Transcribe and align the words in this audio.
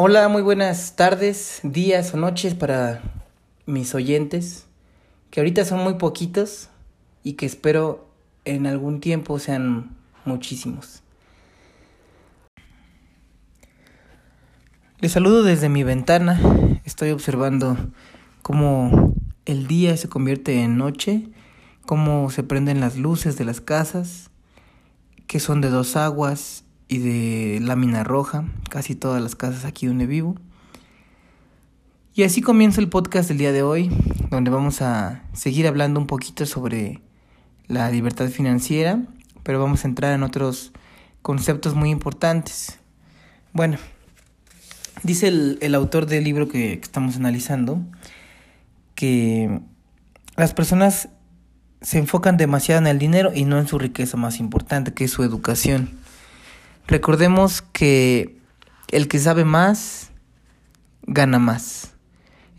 Hola, 0.00 0.28
muy 0.28 0.42
buenas 0.42 0.94
tardes, 0.94 1.58
días 1.64 2.14
o 2.14 2.18
noches 2.18 2.54
para 2.54 3.02
mis 3.66 3.96
oyentes, 3.96 4.68
que 5.32 5.40
ahorita 5.40 5.64
son 5.64 5.82
muy 5.82 5.94
poquitos 5.94 6.68
y 7.24 7.32
que 7.32 7.46
espero 7.46 8.08
en 8.44 8.68
algún 8.68 9.00
tiempo 9.00 9.40
sean 9.40 9.96
muchísimos. 10.24 11.02
Les 15.00 15.10
saludo 15.10 15.42
desde 15.42 15.68
mi 15.68 15.82
ventana, 15.82 16.40
estoy 16.84 17.10
observando 17.10 17.76
cómo 18.42 19.14
el 19.46 19.66
día 19.66 19.96
se 19.96 20.08
convierte 20.08 20.62
en 20.62 20.78
noche, 20.78 21.28
cómo 21.86 22.30
se 22.30 22.44
prenden 22.44 22.78
las 22.78 22.96
luces 22.96 23.36
de 23.36 23.44
las 23.44 23.60
casas, 23.60 24.30
que 25.26 25.40
son 25.40 25.60
de 25.60 25.70
dos 25.70 25.96
aguas 25.96 26.62
y 26.88 26.98
de 26.98 27.60
lámina 27.60 28.02
roja, 28.02 28.44
casi 28.70 28.94
todas 28.94 29.22
las 29.22 29.36
casas 29.36 29.64
aquí 29.64 29.86
donde 29.86 30.06
vivo. 30.06 30.36
Y 32.14 32.24
así 32.24 32.40
comienza 32.40 32.80
el 32.80 32.88
podcast 32.88 33.28
del 33.28 33.38
día 33.38 33.52
de 33.52 33.62
hoy, 33.62 33.90
donde 34.30 34.50
vamos 34.50 34.82
a 34.82 35.22
seguir 35.34 35.68
hablando 35.68 36.00
un 36.00 36.06
poquito 36.06 36.46
sobre 36.46 37.00
la 37.68 37.90
libertad 37.90 38.28
financiera, 38.28 39.02
pero 39.44 39.60
vamos 39.60 39.84
a 39.84 39.88
entrar 39.88 40.14
en 40.14 40.22
otros 40.22 40.72
conceptos 41.22 41.74
muy 41.74 41.90
importantes. 41.90 42.78
Bueno, 43.52 43.78
dice 45.02 45.28
el, 45.28 45.74
autor 45.74 46.06
del 46.06 46.24
libro 46.24 46.48
que 46.48 46.72
estamos 46.72 47.16
analizando 47.16 47.80
que 48.94 49.60
las 50.36 50.54
personas 50.54 51.10
se 51.82 51.98
enfocan 51.98 52.36
demasiado 52.36 52.80
en 52.80 52.88
el 52.88 52.98
dinero 52.98 53.30
y 53.34 53.44
no 53.44 53.58
en 53.58 53.68
su 53.68 53.78
riqueza 53.78 54.16
más 54.16 54.40
importante, 54.40 54.92
que 54.92 55.04
es 55.04 55.10
su 55.10 55.22
educación. 55.22 55.90
Recordemos 56.88 57.60
que 57.60 58.40
el 58.88 59.08
que 59.08 59.18
sabe 59.18 59.44
más, 59.44 60.10
gana 61.02 61.38
más. 61.38 61.92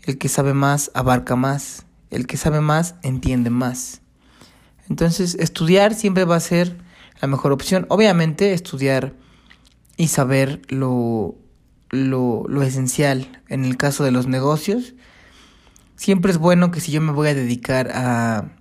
El 0.04 0.18
que 0.18 0.28
sabe 0.28 0.54
más, 0.54 0.92
abarca 0.94 1.34
más. 1.34 1.84
El 2.10 2.28
que 2.28 2.36
sabe 2.36 2.60
más, 2.60 2.94
entiende 3.02 3.50
más. 3.50 4.02
Entonces, 4.88 5.34
estudiar 5.34 5.96
siempre 5.96 6.24
va 6.24 6.36
a 6.36 6.40
ser 6.40 6.76
la 7.20 7.26
mejor 7.26 7.50
opción. 7.50 7.86
Obviamente, 7.88 8.52
estudiar 8.52 9.14
y 9.96 10.06
saber 10.06 10.62
lo, 10.68 11.34
lo, 11.88 12.44
lo 12.46 12.62
esencial. 12.62 13.42
En 13.48 13.64
el 13.64 13.76
caso 13.76 14.04
de 14.04 14.12
los 14.12 14.28
negocios, 14.28 14.94
siempre 15.96 16.30
es 16.30 16.38
bueno 16.38 16.70
que 16.70 16.78
si 16.78 16.92
yo 16.92 17.00
me 17.00 17.10
voy 17.10 17.26
a 17.26 17.34
dedicar 17.34 17.90
a, 17.92 18.52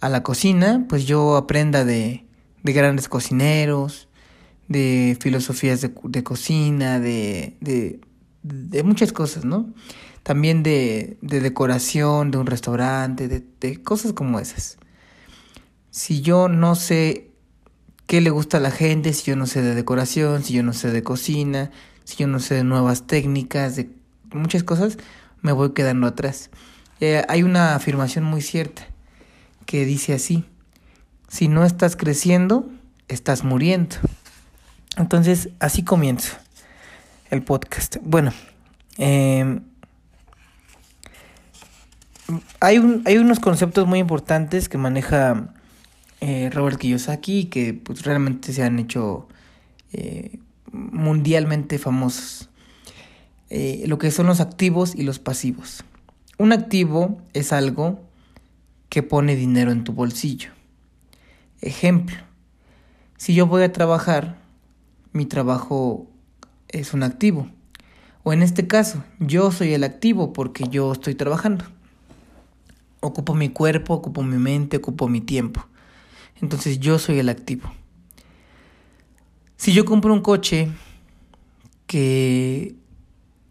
a 0.00 0.08
la 0.08 0.22
cocina, 0.22 0.86
pues 0.88 1.04
yo 1.04 1.36
aprenda 1.36 1.84
de 1.84 2.27
de 2.62 2.72
grandes 2.72 3.08
cocineros, 3.08 4.08
de 4.68 5.16
filosofías 5.20 5.80
de, 5.80 5.92
de 6.04 6.22
cocina, 6.22 7.00
de, 7.00 7.56
de, 7.60 8.00
de, 8.42 8.82
muchas 8.82 9.12
cosas, 9.12 9.44
¿no? 9.44 9.72
También 10.22 10.62
de, 10.62 11.16
de 11.22 11.40
decoración, 11.40 12.30
de 12.30 12.38
un 12.38 12.46
restaurante, 12.46 13.28
de 13.28 13.82
cosas 13.82 14.12
como 14.12 14.40
esas. 14.40 14.78
Si 15.90 16.20
yo 16.20 16.48
no 16.48 16.74
sé 16.74 17.28
qué 18.08 18.22
le 18.22 18.30
gusta 18.30 18.56
a 18.56 18.60
la 18.60 18.70
gente, 18.70 19.12
si 19.12 19.26
yo 19.26 19.36
no 19.36 19.46
sé 19.46 19.62
de 19.62 19.74
decoración, 19.74 20.42
si 20.42 20.54
yo 20.54 20.62
no 20.62 20.72
sé 20.72 20.90
de 20.90 21.02
cocina, 21.02 21.70
si 22.04 22.16
yo 22.16 22.26
no 22.26 22.40
sé 22.40 22.54
de 22.54 22.64
nuevas 22.64 23.06
técnicas, 23.06 23.76
de 23.76 23.90
muchas 24.32 24.64
cosas, 24.64 24.96
me 25.42 25.52
voy 25.52 25.72
quedando 25.74 26.06
atrás. 26.06 26.50
Eh, 27.00 27.22
hay 27.28 27.42
una 27.42 27.74
afirmación 27.74 28.24
muy 28.24 28.40
cierta 28.40 28.86
que 29.66 29.84
dice 29.84 30.14
así, 30.14 30.46
si 31.28 31.48
no 31.48 31.64
estás 31.64 31.96
creciendo, 31.96 32.68
estás 33.06 33.44
muriendo. 33.44 33.96
Entonces, 34.96 35.50
así 35.60 35.84
comienza 35.84 36.40
el 37.30 37.42
podcast. 37.42 37.96
Bueno, 38.02 38.32
em, 38.96 39.60
hay, 42.60 42.78
un, 42.78 43.02
hay 43.04 43.18
unos 43.18 43.38
conceptos 43.38 43.86
muy 43.86 43.98
importantes 43.98 44.68
que 44.68 44.78
maneja 44.78 45.54
eh, 46.20 46.50
Robert 46.52 46.78
Kiyosaki 46.78 47.44
que 47.44 47.74
pues, 47.74 48.02
realmente 48.02 48.52
se 48.52 48.64
han 48.64 48.78
hecho 48.78 49.28
eh, 49.92 50.38
mundialmente 50.72 51.78
famosos. 51.78 52.48
Eh, 53.50 53.84
lo 53.86 53.98
que 53.98 54.10
son 54.10 54.26
los 54.26 54.40
activos 54.40 54.94
y 54.94 55.04
los 55.04 55.18
pasivos. 55.18 55.84
Un 56.38 56.52
activo 56.52 57.22
es 57.32 57.52
algo 57.52 58.00
que 58.88 59.02
pone 59.02 59.36
dinero 59.36 59.70
en 59.70 59.84
tu 59.84 59.92
bolsillo. 59.92 60.57
Ejemplo, 61.60 62.16
si 63.16 63.34
yo 63.34 63.46
voy 63.46 63.62
a 63.62 63.72
trabajar, 63.72 64.38
mi 65.12 65.26
trabajo 65.26 66.06
es 66.68 66.94
un 66.94 67.02
activo. 67.02 67.48
O 68.22 68.32
en 68.32 68.42
este 68.42 68.66
caso, 68.66 69.02
yo 69.18 69.50
soy 69.50 69.72
el 69.74 69.84
activo 69.84 70.32
porque 70.32 70.68
yo 70.68 70.92
estoy 70.92 71.14
trabajando. 71.14 71.64
Ocupo 73.00 73.34
mi 73.34 73.48
cuerpo, 73.48 73.94
ocupo 73.94 74.22
mi 74.22 74.36
mente, 74.36 74.76
ocupo 74.76 75.08
mi 75.08 75.20
tiempo. 75.20 75.66
Entonces 76.40 76.78
yo 76.78 76.98
soy 76.98 77.18
el 77.18 77.28
activo. 77.28 77.72
Si 79.56 79.72
yo 79.72 79.84
compro 79.84 80.12
un 80.12 80.20
coche 80.20 80.70
que, 81.88 82.76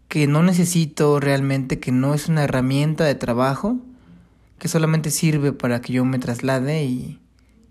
que 0.08 0.26
no 0.26 0.42
necesito 0.42 1.20
realmente, 1.20 1.78
que 1.78 1.92
no 1.92 2.14
es 2.14 2.28
una 2.28 2.44
herramienta 2.44 3.04
de 3.04 3.14
trabajo, 3.14 3.76
que 4.58 4.68
solamente 4.68 5.10
sirve 5.10 5.52
para 5.52 5.82
que 5.82 5.92
yo 5.92 6.04
me 6.06 6.18
traslade 6.18 6.84
y, 6.84 7.20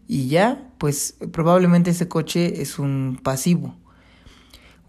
y 0.08 0.28
ya, 0.28 0.72
pues 0.78 1.16
probablemente 1.32 1.92
ese 1.92 2.08
coche 2.08 2.62
es 2.62 2.80
un 2.80 3.20
pasivo. 3.22 3.76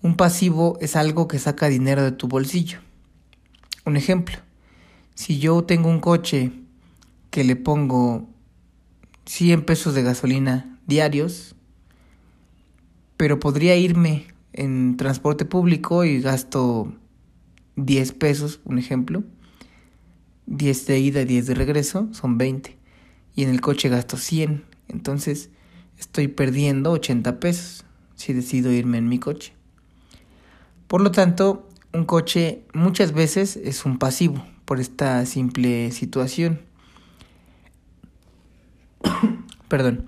Un 0.00 0.16
pasivo 0.16 0.78
es 0.80 0.94
algo 0.94 1.26
que 1.26 1.38
saca 1.38 1.68
dinero 1.68 2.04
de 2.04 2.12
tu 2.12 2.28
bolsillo. 2.28 2.78
Un 3.84 3.96
ejemplo, 3.96 4.36
si 5.14 5.38
yo 5.40 5.64
tengo 5.64 5.88
un 5.88 6.00
coche 6.00 6.52
que 7.30 7.42
le 7.42 7.56
pongo 7.56 8.28
100 9.26 9.64
pesos 9.64 9.94
de 9.94 10.02
gasolina 10.04 10.78
diarios, 10.86 11.56
pero 13.16 13.40
podría 13.40 13.76
irme 13.76 14.26
en 14.52 14.96
transporte 14.96 15.44
público 15.44 16.04
y 16.04 16.20
gasto 16.20 16.94
10 17.74 18.12
pesos, 18.12 18.60
un 18.64 18.78
ejemplo, 18.78 19.24
10 20.46 20.86
de 20.86 20.98
ida 21.00 21.22
y 21.22 21.24
10 21.24 21.46
de 21.48 21.54
regreso, 21.54 22.08
son 22.12 22.38
20, 22.38 22.78
y 23.34 23.42
en 23.42 23.50
el 23.50 23.60
coche 23.60 23.88
gasto 23.88 24.16
100, 24.16 24.64
entonces 24.88 25.50
estoy 25.98 26.28
perdiendo 26.28 26.92
80 26.92 27.40
pesos 27.40 27.84
si 28.14 28.32
decido 28.32 28.72
irme 28.72 28.98
en 28.98 29.08
mi 29.08 29.18
coche. 29.18 29.52
Por 30.86 31.00
lo 31.00 31.10
tanto, 31.12 31.68
un 31.92 32.04
coche 32.04 32.62
muchas 32.74 33.12
veces 33.12 33.56
es 33.56 33.84
un 33.84 33.98
pasivo 33.98 34.44
por 34.64 34.80
esta 34.80 35.24
simple 35.26 35.90
situación. 35.92 36.60
Perdón. 39.68 40.06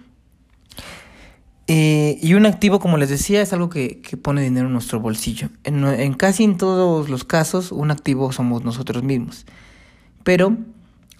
Eh, 1.66 2.18
y 2.20 2.34
un 2.34 2.46
activo, 2.46 2.80
como 2.80 2.96
les 2.96 3.10
decía, 3.10 3.42
es 3.42 3.52
algo 3.52 3.68
que, 3.68 4.02
pone 4.20 4.42
dinero 4.42 4.66
en 4.66 4.72
nuestro 4.72 4.98
bolsillo. 4.98 5.50
En, 5.62 5.84
en, 5.84 6.14
casi 6.14 6.42
en 6.42 6.56
todos 6.58 7.08
los 7.08 7.22
casos, 7.22 7.70
un 7.70 7.92
activo 7.92 8.32
somos 8.32 8.64
nosotros 8.64 9.04
mismos. 9.04 9.46
Pero 10.24 10.56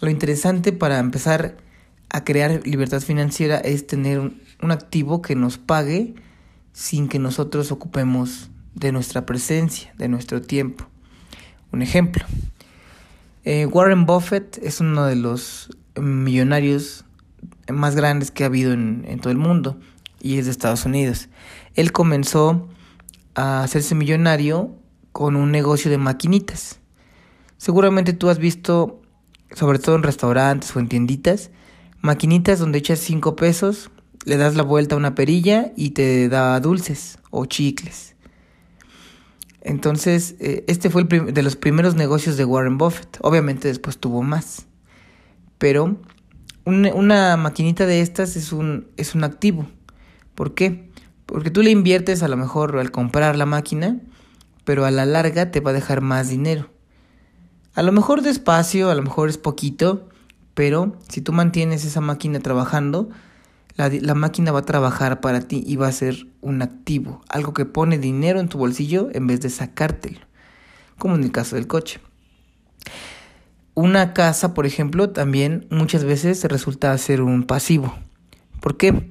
lo 0.01 0.11
interesante 0.11 0.73
para 0.73 0.99
empezar 0.99 1.57
a 2.11 2.25
crear 2.25 2.67
libertad 2.67 3.01
financiera 3.01 3.59
es 3.59 3.87
tener 3.87 4.19
un, 4.19 4.71
activo 4.71 5.23
que 5.23 5.37
nos 5.37 5.59
pague 5.59 6.15
sin 6.73 7.09
que 7.09 7.19
nosotros 7.19 7.73
ocupemos 7.73 8.51
de 8.75 8.93
nuestra 8.93 9.25
presencia, 9.25 9.95
de 9.97 10.09
nuestro 10.09 10.43
tiempo. 10.43 10.87
Un 11.73 11.83
ejemplo, 11.83 12.25
eh, 13.45 13.67
Warren 13.67 14.07
Buffett 14.07 14.59
es 14.63 14.81
uno 14.81 15.07
de 15.07 15.17
los 15.17 15.71
millonarios 16.01 17.05
más 17.69 17.95
grandes 17.95 18.31
que 18.31 18.43
ha 18.43 18.47
habido 18.47 18.73
en, 18.73 19.05
en, 19.07 19.21
todo 19.21 19.31
el 19.31 19.39
mundo 19.39 19.79
y 20.21 20.39
es 20.39 20.47
de 20.47 20.51
Estados 20.51 20.85
Unidos. 20.85 21.29
Él 21.75 21.93
comenzó 21.93 22.69
a 23.35 23.63
hacerse 23.63 23.95
millonario 23.95 24.75
con 25.13 25.37
un 25.37 25.53
negocio 25.53 25.91
de 25.91 25.99
maquinitas. 25.99 26.81
Seguramente 27.57 28.13
tú 28.13 28.29
has 28.29 28.39
visto, 28.39 29.01
sobre 29.55 29.79
todo 29.79 29.95
en 29.95 30.03
restaurantes 30.03 30.75
o 30.75 30.81
en 30.81 30.89
tienditas, 30.89 31.51
Maquinitas 32.03 32.59
donde 32.59 32.79
echas 32.79 32.99
5 33.01 33.37
pesos, 33.37 33.91
le 34.25 34.37
das 34.37 34.55
la 34.55 34.63
vuelta 34.63 34.95
a 34.95 34.99
una 34.99 35.15
perilla 35.15 35.73
y 35.77 35.91
te 35.91 36.29
da 36.29 36.59
dulces 36.61 37.19
o 37.31 37.47
chicles. 37.47 38.15
Entonces, 39.63 40.37
eh, 40.41 40.65
este 40.69 40.91
fue 40.91 41.03
el 41.03 41.35
de 41.35 41.43
los 41.43 41.57
primeros 41.57 41.95
negocios 41.95 42.37
de 42.37 42.45
Warren 42.45 42.79
Buffett. 42.79 43.19
Obviamente 43.21 43.69
después 43.69 43.99
tuvo 43.99 44.23
más. 44.23 44.67
Pero 45.59 45.99
una 46.65 47.37
maquinita 47.37 47.87
de 47.87 48.01
estas 48.01 48.37
es 48.37 48.53
un, 48.53 48.89
es 48.97 49.15
un 49.15 49.25
activo. 49.25 49.67
¿Por 50.35 50.55
qué? 50.55 50.91
Porque 51.27 51.51
tú 51.51 51.63
le 51.63 51.71
inviertes 51.71 52.23
a 52.23 52.29
lo 52.29 52.37
mejor 52.37 52.79
al 52.79 52.91
comprar 52.91 53.37
la 53.37 53.47
máquina, 53.47 54.01
pero 54.65 54.85
a 54.85 54.91
la 54.91 55.05
larga 55.05 55.51
te 55.51 55.61
va 55.61 55.71
a 55.71 55.75
dejar 55.75 56.01
más 56.01 56.29
dinero. 56.29 56.71
A 57.75 57.83
lo 57.83 57.93
mejor 57.93 58.23
despacio, 58.23 58.91
a 58.91 58.95
lo 58.95 59.03
mejor 59.03 59.29
es 59.29 59.39
poquito, 59.39 60.09
pero 60.61 60.95
si 61.09 61.23
tú 61.23 61.33
mantienes 61.33 61.87
esa 61.87 62.03
máquina 62.03 62.39
trabajando, 62.39 63.09
la, 63.77 64.15
máquina 64.15 64.53
va 64.53 64.59
a 64.59 64.67
trabajar 64.67 65.23
para 65.23 65.41
ti 65.41 65.65
y 65.67 65.77
va 65.77 65.89
a 65.89 65.93
ser 65.93 66.27
un 66.43 66.61
activo, 66.61 67.23
algo 67.31 67.55
que 67.55 67.65
pone 67.65 67.97
dinero 67.97 68.41
en 68.41 68.51
tu 68.51 68.59
bolsillo 68.59 69.09
en 69.15 69.27
vez 69.27 69.41
de 69.41 69.49
sacártelo, 69.49 70.21
como 70.99 71.15
en 71.15 71.25
el 71.25 71.33
caso 71.33 71.57
del 71.57 71.67
coche. 71.67 71.99
Una 73.73 74.13
casa, 74.13 74.53
por 74.53 74.67
ejemplo, 74.67 75.09
también 75.09 75.67
muchas 75.71 76.05
veces 76.05 76.45
resulta 76.45 76.99
ser 76.99 77.23
un 77.23 77.45
pasivo. 77.45 77.95
¿Por 78.61 78.77
qué? 78.77 79.11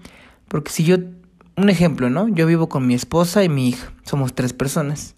Porque 0.49 0.71
si 0.71 0.83
yo, 0.83 0.97
un 1.57 1.71
ejemplo, 1.71 2.11
¿no? 2.11 2.27
Yo 2.27 2.45
vivo 2.45 2.69
con 2.69 2.85
mi 2.85 2.93
esposa 2.93 3.43
y 3.43 3.49
mi 3.49 3.69
hija, 3.69 3.91
somos 4.03 4.35
tres 4.35 4.53
personas 4.53 5.15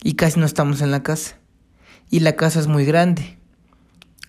y 0.00 0.14
casi 0.14 0.38
no 0.38 0.46
estamos 0.46 0.80
en 0.80 0.92
la 0.92 1.02
casa. 1.02 1.38
Y 2.08 2.20
la 2.20 2.36
casa 2.36 2.60
es 2.60 2.68
muy 2.68 2.84
grande. 2.84 3.39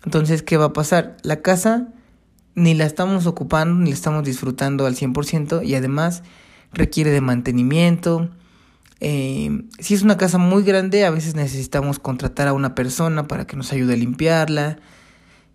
Entonces, 0.04 0.44
¿qué 0.44 0.58
va 0.58 0.66
a 0.66 0.74
pasar? 0.74 1.18
La 1.24 1.42
casa 1.42 1.90
ni 2.56 2.74
la 2.74 2.86
estamos 2.86 3.28
ocupando, 3.28 3.76
ni 3.76 3.92
la 3.92 3.96
estamos 3.96 4.24
disfrutando 4.24 4.86
al 4.86 4.96
100% 4.96 5.66
y 5.66 5.76
además 5.76 6.24
requiere 6.74 7.12
de 7.12 7.22
mantenimiento. 7.22 8.30
Eh, 9.00 9.64
si 9.80 9.94
es 9.94 10.02
una 10.04 10.18
casa 10.18 10.38
muy 10.38 10.64
grande, 10.64 11.06
a 11.06 11.12
veces 11.12 11.36
necesitamos 11.36 12.00
contratar 12.00 12.48
a 12.48 12.54
una 12.54 12.76
persona 12.76 13.28
para 13.28 13.46
que 13.46 13.56
nos 13.56 13.72
ayude 13.72 13.94
a 13.94 13.98
limpiarla. 13.98 14.80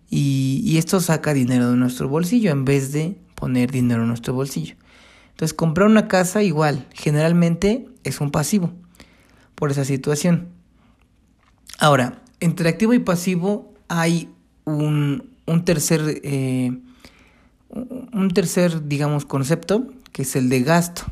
Y, 0.09 0.61
y 0.63 0.77
esto 0.77 1.01
saca 1.01 1.33
dinero 1.33 1.69
de 1.69 1.75
nuestro 1.75 2.07
bolsillo 2.07 2.51
en 2.51 2.63
vez 2.63 2.93
de 2.93 3.17
poner 3.35 3.71
dinero 3.71 4.03
en 4.03 4.07
nuestro 4.07 4.33
bolsillo. 4.33 4.75
Entonces, 5.31 5.53
comprar 5.53 5.87
una 5.87 6.07
casa 6.07 6.41
igual, 6.41 6.87
generalmente 6.93 7.87
es 8.03 8.21
un 8.21 8.31
pasivo 8.31 8.71
por 9.53 9.69
esa 9.69 9.85
situación. 9.85 10.47
Ahora, 11.79 12.21
entre 12.39 12.69
activo 12.69 12.93
y 12.93 12.99
pasivo 12.99 13.73
hay 13.87 14.29
un, 14.67 15.29
un 15.45 15.65
tercer, 15.65 16.21
eh, 16.23 16.77
un 17.69 18.31
tercer, 18.33 18.87
digamos, 18.87 19.25
concepto, 19.25 19.87
que 20.11 20.23
es 20.23 20.35
el 20.35 20.49
de 20.49 20.61
gasto. 20.61 21.03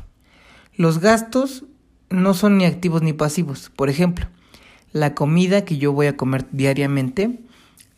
Los 0.76 1.00
gastos 1.00 1.64
no 2.10 2.34
son 2.34 2.58
ni 2.58 2.66
activos 2.66 3.02
ni 3.02 3.14
pasivos. 3.14 3.70
Por 3.74 3.88
ejemplo, 3.88 4.26
la 4.92 5.14
comida 5.14 5.64
que 5.64 5.78
yo 5.78 5.92
voy 5.92 6.06
a 6.06 6.16
comer 6.16 6.46
diariamente 6.52 7.40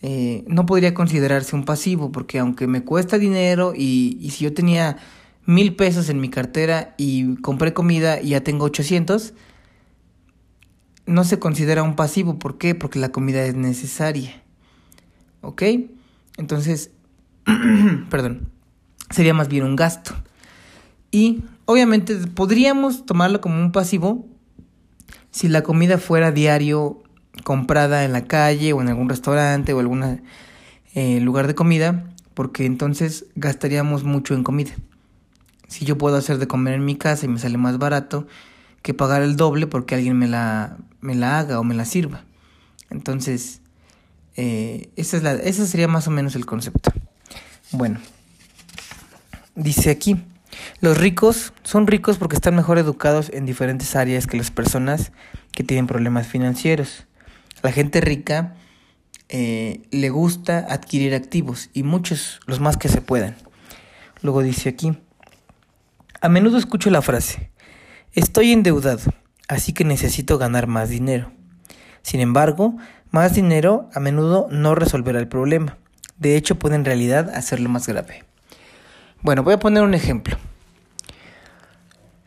eh, 0.01 0.45
no 0.47 0.65
podría 0.65 0.95
considerarse 0.95 1.57
un 1.57 1.65
pasivo, 1.65 2.13
porque 2.13 2.39
aunque 2.39 2.69
me 2.69 2.85
cuesta 2.85 3.19
dinero 3.19 3.73
y, 3.77 4.17
y 4.21 4.31
si 4.31 4.45
yo 4.45 4.55
tenía 4.55 4.97
mil 5.45 5.75
pesos 5.75 6.09
en 6.09 6.21
mi 6.21 6.29
cartera 6.29 6.95
y 6.97 7.35
compré 7.37 7.75
comida 7.75 8.21
y 8.21 8.29
ya 8.29 8.43
tengo 8.43 8.65
800, 8.67 9.35
no 11.07 11.25
se 11.25 11.41
considera 11.41 11.83
un 11.83 11.97
pasivo. 11.97 12.39
¿Por 12.39 12.59
qué? 12.59 12.77
Porque 12.77 13.01
la 13.01 13.09
comida 13.09 13.45
es 13.45 13.57
necesaria. 13.57 14.43
¿Ok? 15.49 15.63
Entonces, 16.37 16.91
perdón, 18.11 18.51
sería 19.09 19.33
más 19.33 19.49
bien 19.49 19.65
un 19.65 19.77
gasto. 19.77 20.15
Y 21.11 21.43
obviamente 21.65 22.15
podríamos 22.27 23.07
tomarlo 23.07 23.41
como 23.41 23.59
un 23.59 23.73
pasivo 23.73 24.27
si 25.31 25.49
la 25.49 25.63
comida 25.63 25.97
fuera 25.97 26.33
diario 26.33 27.03
comprada 27.45 28.05
en 28.05 28.13
la 28.13 28.27
calle 28.27 28.75
o 28.75 28.83
en 28.83 28.89
algún 28.89 29.09
restaurante 29.09 29.73
o 29.73 29.81
algún 29.81 30.21
eh, 30.95 31.21
lugar 31.21 31.47
de 31.47 31.55
comida, 31.55 32.05
porque 32.35 32.67
entonces 32.67 33.25
gastaríamos 33.35 34.05
mucho 34.05 34.35
en 34.35 34.45
comida. 34.45 34.73
Si 35.67 35.87
yo 35.87 35.97
puedo 35.97 36.17
hacer 36.17 36.37
de 36.37 36.47
comer 36.47 36.75
en 36.75 36.85
mi 36.85 36.97
casa 36.97 37.25
y 37.25 37.31
me 37.31 37.39
sale 37.39 37.57
más 37.57 37.79
barato, 37.79 38.27
que 38.83 38.93
pagar 38.93 39.23
el 39.23 39.37
doble 39.37 39.67
porque 39.67 39.95
alguien 39.95 40.19
me 40.19 40.29
la, 40.29 40.77
me 41.01 41.15
la 41.15 41.39
haga 41.39 41.59
o 41.59 41.65
me 41.65 41.75
la 41.75 41.87
sirva. 41.87 42.25
Entonces, 42.91 43.63
eh, 44.41 44.91
esa, 44.95 45.17
es 45.17 45.25
la, 45.25 45.33
ese 45.33 45.67
sería 45.67 45.89
más 45.89 46.07
o 46.07 46.13
menos 46.13 46.37
el 46.37 46.47
concepto. 46.47 46.93
Bueno, 47.73 47.99
dice 49.57 49.91
aquí, 49.91 50.17
los 50.81 50.97
ricos 50.97 51.53
son 51.65 51.89
ricos 51.89 52.19
porque 52.19 52.37
están 52.37 52.55
mejor 52.55 52.79
educados 52.79 53.31
en 53.35 53.47
diferentes 53.47 53.97
áreas 53.97 54.29
que 54.29 54.37
las 54.37 54.53
personas 54.53 55.11
que 55.51 55.65
tienen 55.65 55.89
problemas 55.89 56.29
financieros. 56.29 57.09
la 57.65 57.73
gente 57.73 58.01
rica 58.01 58.55
eh, 59.29 59.83
le 59.91 60.09
gusta 60.11 60.67
adquirir 60.71 61.17
activos 61.17 61.69
y 61.75 61.83
muchos, 61.83 62.39
los 62.47 62.61
más 62.61 62.77
que 62.77 62.89
se 62.89 63.03
puedan. 63.03 63.35
Luego 64.23 64.45
dice 64.45 64.69
aquí, 64.69 64.97
a 66.21 66.29
menudo 66.29 66.59
escucho 66.59 66.91
la 66.91 67.03
frase, 67.03 67.51
Estoy 68.15 68.53
endeudado, 68.53 69.13
así 69.49 69.73
que 69.73 69.85
necesito 69.85 70.39
ganar 70.39 70.69
más 70.69 70.91
dinero. 70.91 71.33
Sin 72.03 72.21
embargo, 72.21 72.77
más 73.11 73.35
dinero 73.35 73.89
a 73.95 74.01
menudo 74.01 74.49
no 74.51 74.75
resolverá 74.75 75.19
el 75.19 75.29
problema. 75.29 75.79
De 76.19 76.37
hecho, 76.37 76.59
puede 76.59 76.75
en 76.75 76.85
realidad 76.85 77.31
hacerlo 77.31 77.69
más 77.69 77.87
grave. 77.87 78.25
Bueno, 79.23 79.43
voy 79.43 79.55
a 79.55 79.59
poner 79.59 79.83
un 79.83 79.95
ejemplo. 79.95 80.37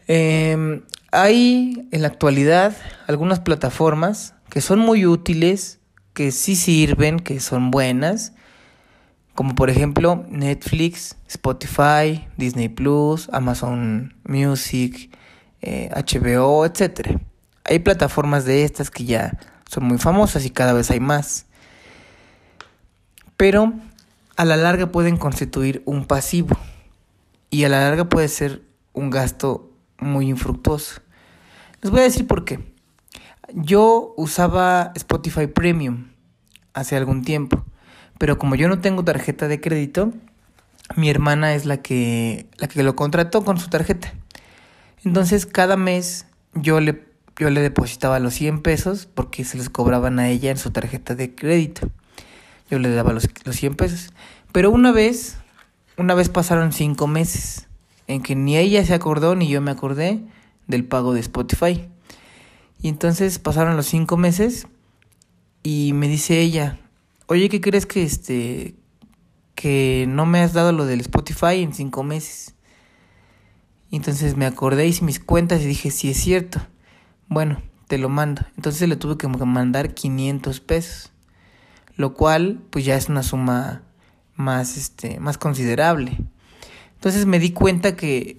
Em, 0.07 0.81
hay 1.11 1.87
en 1.91 2.01
la 2.01 2.07
actualidad 2.07 2.75
algunas 3.07 3.39
plataformas 3.39 4.33
que 4.49 4.61
son 4.61 4.79
muy 4.79 5.05
útiles, 5.05 5.79
que 6.13 6.31
sí 6.31 6.55
sirven, 6.55 7.19
que 7.19 7.39
son 7.39 7.71
buenas, 7.71 8.33
como 9.35 9.55
por 9.55 9.69
ejemplo 9.69 10.25
Netflix, 10.29 11.15
Spotify, 11.27 12.27
Disney 12.37 12.69
Plus, 12.69 13.29
Amazon 13.31 14.13
Music, 14.25 15.09
HBO, 15.61 16.65
eh, 16.65 16.71
etc. 16.73 17.17
Hay 17.63 17.79
plataformas 17.79 18.45
de 18.45 18.63
estas 18.63 18.91
que 18.91 19.05
ya 19.05 19.37
son 19.71 19.85
muy 19.85 19.97
famosas 19.97 20.45
y 20.45 20.49
cada 20.49 20.73
vez 20.73 20.91
hay 20.91 20.99
más. 20.99 21.45
Pero 23.37 23.71
a 24.35 24.43
la 24.43 24.57
larga 24.57 24.91
pueden 24.91 25.15
constituir 25.15 25.81
un 25.85 26.05
pasivo 26.05 26.57
y 27.49 27.63
a 27.63 27.69
la 27.69 27.79
larga 27.79 28.09
puede 28.09 28.27
ser 28.27 28.63
un 28.91 29.09
gasto 29.09 29.71
muy 29.97 30.27
infructuoso. 30.27 30.99
Les 31.81 31.89
voy 31.89 32.01
a 32.01 32.03
decir 32.03 32.27
por 32.27 32.43
qué. 32.43 32.59
Yo 33.53 34.13
usaba 34.17 34.91
Spotify 34.95 35.47
Premium 35.47 36.09
hace 36.73 36.97
algún 36.97 37.23
tiempo, 37.23 37.63
pero 38.17 38.37
como 38.37 38.55
yo 38.55 38.67
no 38.67 38.79
tengo 38.79 39.05
tarjeta 39.05 39.47
de 39.47 39.61
crédito, 39.61 40.11
mi 40.97 41.09
hermana 41.09 41.55
es 41.55 41.65
la 41.65 41.77
que 41.77 42.49
la 42.57 42.67
que 42.67 42.83
lo 42.83 42.97
contrató 42.97 43.45
con 43.45 43.57
su 43.57 43.69
tarjeta. 43.69 44.11
Entonces 45.05 45.45
cada 45.45 45.77
mes 45.77 46.25
yo 46.53 46.81
le, 46.81 47.10
yo 47.41 47.49
le 47.49 47.61
depositaba 47.61 48.19
los 48.19 48.35
100 48.35 48.61
pesos 48.61 49.07
porque 49.11 49.43
se 49.45 49.57
les 49.57 49.71
cobraban 49.71 50.19
a 50.19 50.29
ella 50.29 50.51
en 50.51 50.59
su 50.59 50.69
tarjeta 50.69 51.15
de 51.15 51.33
crédito. 51.33 51.89
Yo 52.69 52.77
le 52.77 52.91
daba 52.91 53.13
los, 53.13 53.27
los 53.45 53.55
100 53.55 53.73
pesos. 53.73 54.13
Pero 54.51 54.69
una 54.69 54.91
vez, 54.91 55.37
una 55.97 56.13
vez 56.13 56.29
pasaron 56.29 56.71
5 56.71 57.07
meses 57.07 57.67
en 58.05 58.21
que 58.21 58.35
ni 58.35 58.57
ella 58.57 58.85
se 58.85 58.93
acordó 58.93 59.35
ni 59.35 59.47
yo 59.47 59.59
me 59.59 59.71
acordé 59.71 60.23
del 60.67 60.85
pago 60.85 61.15
de 61.15 61.19
Spotify. 61.21 61.89
Y 62.79 62.89
entonces 62.89 63.39
pasaron 63.39 63.75
los 63.75 63.87
5 63.87 64.17
meses 64.17 64.67
y 65.63 65.93
me 65.93 66.07
dice 66.07 66.41
ella, 66.41 66.77
oye, 67.25 67.49
¿qué 67.49 67.59
crees 67.59 67.87
que 67.87 68.03
este 68.03 68.75
que 69.55 70.05
no 70.07 70.27
me 70.27 70.41
has 70.41 70.53
dado 70.53 70.73
lo 70.73 70.85
del 70.85 71.01
Spotify 71.01 71.63
en 71.63 71.73
5 71.73 72.03
meses? 72.03 72.53
Entonces 73.89 74.37
me 74.37 74.45
acordé, 74.45 74.85
hice 74.85 75.03
mis 75.03 75.19
cuentas 75.19 75.61
y 75.61 75.65
dije, 75.65 75.89
sí 75.89 76.11
es 76.11 76.17
cierto. 76.17 76.61
Bueno, 77.31 77.61
te 77.87 77.97
lo 77.97 78.09
mando. 78.09 78.41
Entonces 78.57 78.89
le 78.89 78.97
tuve 78.97 79.15
que 79.15 79.25
mandar 79.25 79.93
500 79.93 80.59
pesos. 80.59 81.13
Lo 81.95 82.13
cual, 82.13 82.59
pues 82.69 82.83
ya 82.83 82.97
es 82.97 83.07
una 83.07 83.23
suma 83.23 83.83
más, 84.35 84.75
este, 84.75 85.17
más 85.21 85.37
considerable. 85.37 86.17
Entonces 86.95 87.25
me 87.25 87.39
di 87.39 87.51
cuenta 87.51 87.95
que, 87.95 88.37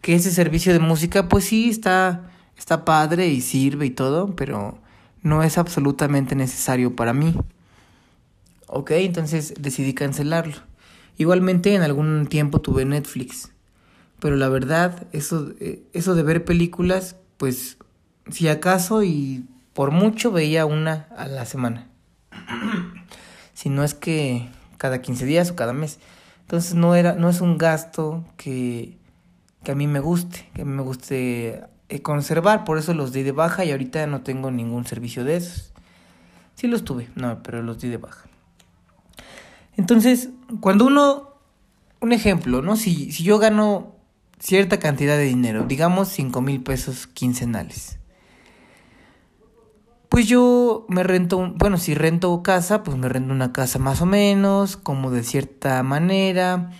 que 0.00 0.16
ese 0.16 0.32
servicio 0.32 0.72
de 0.72 0.80
música, 0.80 1.28
pues 1.28 1.44
sí, 1.44 1.70
está, 1.70 2.28
está 2.58 2.84
padre 2.84 3.28
y 3.28 3.40
sirve 3.40 3.86
y 3.86 3.90
todo, 3.90 4.34
pero 4.34 4.76
no 5.22 5.44
es 5.44 5.56
absolutamente 5.56 6.34
necesario 6.34 6.96
para 6.96 7.12
mí. 7.12 7.36
Ok, 8.66 8.90
entonces 8.90 9.54
decidí 9.60 9.94
cancelarlo. 9.94 10.56
Igualmente 11.18 11.72
en 11.72 11.82
algún 11.82 12.26
tiempo 12.26 12.60
tuve 12.60 12.84
Netflix. 12.84 13.52
Pero 14.18 14.34
la 14.34 14.48
verdad, 14.48 15.06
eso, 15.12 15.52
eh, 15.60 15.84
eso 15.92 16.16
de 16.16 16.24
ver 16.24 16.44
películas, 16.44 17.14
pues 17.36 17.77
si 18.30 18.48
acaso 18.48 19.02
y 19.02 19.44
por 19.72 19.90
mucho 19.90 20.32
veía 20.32 20.66
una 20.66 21.08
a 21.16 21.26
la 21.26 21.44
semana. 21.44 21.88
si 23.54 23.70
no 23.70 23.84
es 23.84 23.94
que 23.94 24.48
cada 24.76 25.00
15 25.02 25.24
días 25.26 25.50
o 25.50 25.56
cada 25.56 25.72
mes. 25.72 25.98
Entonces 26.42 26.74
no 26.74 26.94
era 26.94 27.14
no 27.14 27.28
es 27.28 27.40
un 27.40 27.58
gasto 27.58 28.24
que, 28.36 28.96
que 29.64 29.72
a 29.72 29.74
mí 29.74 29.86
me 29.86 30.00
guste, 30.00 30.48
que 30.54 30.62
a 30.62 30.64
me 30.64 30.82
guste 30.82 31.64
eh, 31.90 32.02
conservar, 32.02 32.64
por 32.64 32.78
eso 32.78 32.94
los 32.94 33.12
di 33.12 33.22
de 33.22 33.32
baja 33.32 33.64
y 33.64 33.70
ahorita 33.70 34.06
no 34.06 34.22
tengo 34.22 34.50
ningún 34.50 34.86
servicio 34.86 35.24
de 35.24 35.36
esos. 35.36 35.72
Sí 36.54 36.66
los 36.66 36.84
tuve, 36.84 37.08
no, 37.14 37.42
pero 37.42 37.62
los 37.62 37.80
di 37.80 37.88
de 37.88 37.98
baja. 37.98 38.28
Entonces, 39.76 40.30
cuando 40.60 40.86
uno, 40.86 41.28
un 42.00 42.12
ejemplo, 42.12 42.62
¿no? 42.62 42.76
Si, 42.76 43.12
si 43.12 43.22
yo 43.22 43.38
gano 43.38 43.94
cierta 44.40 44.78
cantidad 44.78 45.16
de 45.16 45.24
dinero, 45.24 45.64
digamos 45.66 46.08
5 46.08 46.40
mil 46.40 46.62
pesos 46.62 47.06
quincenales. 47.06 47.97
Pues 50.18 50.26
yo 50.26 50.84
me 50.88 51.04
rento, 51.04 51.54
bueno, 51.54 51.78
si 51.78 51.94
rento 51.94 52.42
casa, 52.42 52.82
pues 52.82 52.96
me 52.96 53.08
rento 53.08 53.32
una 53.32 53.52
casa 53.52 53.78
más 53.78 54.02
o 54.02 54.06
menos, 54.06 54.76
como 54.76 55.12
de 55.12 55.22
cierta 55.22 55.80
manera, 55.84 56.70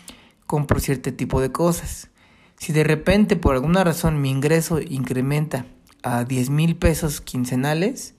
compro 0.49 0.81
cierto 0.81 1.15
tipo 1.15 1.41
de 1.41 1.53
cosas. 1.53 2.11
Si 2.57 2.73
de 2.73 2.83
repente 2.83 3.37
por 3.37 3.55
alguna 3.55 3.85
razón 3.85 4.21
mi 4.21 4.31
ingreso 4.31 4.81
incrementa 4.81 5.67
a 6.03 6.25
10 6.25 6.51
mil 6.51 6.75
pesos 6.75 7.21
quincenales, 7.21 8.17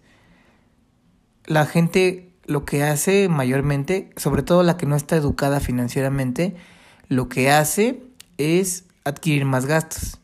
la 1.46 1.66
gente 1.66 2.32
lo 2.46 2.64
que 2.64 2.84
hace 2.84 3.28
mayormente, 3.28 4.12
sobre 4.16 4.42
todo 4.42 4.64
la 4.64 4.78
que 4.78 4.86
no 4.86 4.96
está 4.96 5.18
educada 5.18 5.60
financieramente, 5.60 6.56
lo 7.10 7.28
que 7.28 7.52
hace 7.52 8.04
es 8.38 8.86
adquirir 9.04 9.44
más 9.44 9.66
gastos. 9.66 10.19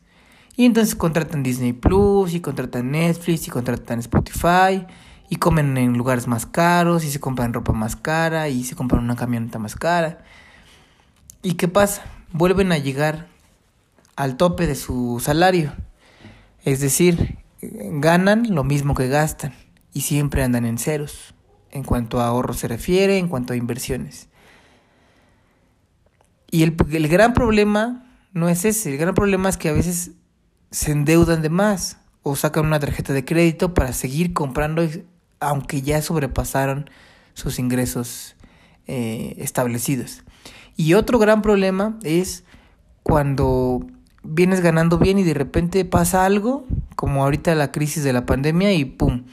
Y 0.56 0.64
entonces 0.64 0.94
contratan 0.94 1.42
Disney 1.42 1.74
Plus, 1.74 2.34
y 2.34 2.40
contratan 2.40 2.90
Netflix, 2.90 3.46
y 3.46 3.50
contratan 3.50 3.98
Spotify, 4.00 4.86
y 5.28 5.36
comen 5.36 5.76
en 5.76 5.98
lugares 5.98 6.26
más 6.26 6.46
caros, 6.46 7.04
y 7.04 7.10
se 7.10 7.20
compran 7.20 7.52
ropa 7.52 7.72
más 7.72 7.94
cara, 7.94 8.48
y 8.48 8.64
se 8.64 8.74
compran 8.74 9.04
una 9.04 9.16
camioneta 9.16 9.58
más 9.58 9.76
cara. 9.76 10.24
¿Y 11.42 11.54
qué 11.54 11.68
pasa? 11.68 12.02
Vuelven 12.32 12.72
a 12.72 12.78
llegar 12.78 13.28
al 14.16 14.36
tope 14.36 14.66
de 14.66 14.74
su 14.74 15.20
salario. 15.22 15.72
Es 16.64 16.80
decir, 16.80 17.38
ganan 17.60 18.54
lo 18.54 18.64
mismo 18.64 18.94
que 18.94 19.08
gastan 19.08 19.54
y 19.92 20.00
siempre 20.00 20.42
andan 20.42 20.66
en 20.66 20.78
ceros 20.78 21.34
en 21.70 21.84
cuanto 21.84 22.20
a 22.20 22.26
ahorro 22.26 22.54
se 22.54 22.68
refiere, 22.68 23.18
en 23.18 23.28
cuanto 23.28 23.52
a 23.52 23.56
inversiones. 23.56 24.28
Y 26.50 26.62
el, 26.62 26.76
el 26.90 27.08
gran 27.08 27.34
problema 27.34 28.06
no 28.32 28.48
es 28.48 28.64
ese, 28.64 28.92
el 28.92 28.98
gran 28.98 29.14
problema 29.14 29.48
es 29.48 29.56
que 29.56 29.68
a 29.68 29.72
veces 29.72 30.12
se 30.70 30.92
endeudan 30.92 31.42
de 31.42 31.50
más 31.50 31.98
o 32.22 32.36
sacan 32.36 32.66
una 32.66 32.80
tarjeta 32.80 33.12
de 33.12 33.24
crédito 33.24 33.74
para 33.74 33.92
seguir 33.92 34.32
comprando 34.32 34.82
aunque 35.38 35.82
ya 35.82 36.02
sobrepasaron 36.02 36.90
sus 37.34 37.58
ingresos 37.58 38.36
eh, 38.86 39.34
establecidos. 39.38 40.24
Y 40.76 40.94
otro 40.94 41.18
gran 41.18 41.42
problema 41.42 41.98
es 42.02 42.44
cuando 43.02 43.86
vienes 44.22 44.60
ganando 44.60 44.98
bien 44.98 45.18
y 45.18 45.22
de 45.22 45.34
repente 45.34 45.84
pasa 45.84 46.24
algo, 46.24 46.66
como 46.96 47.22
ahorita 47.22 47.54
la 47.54 47.72
crisis 47.72 48.02
de 48.02 48.12
la 48.12 48.26
pandemia 48.26 48.72
y 48.72 48.84
¡pum! 48.84 49.24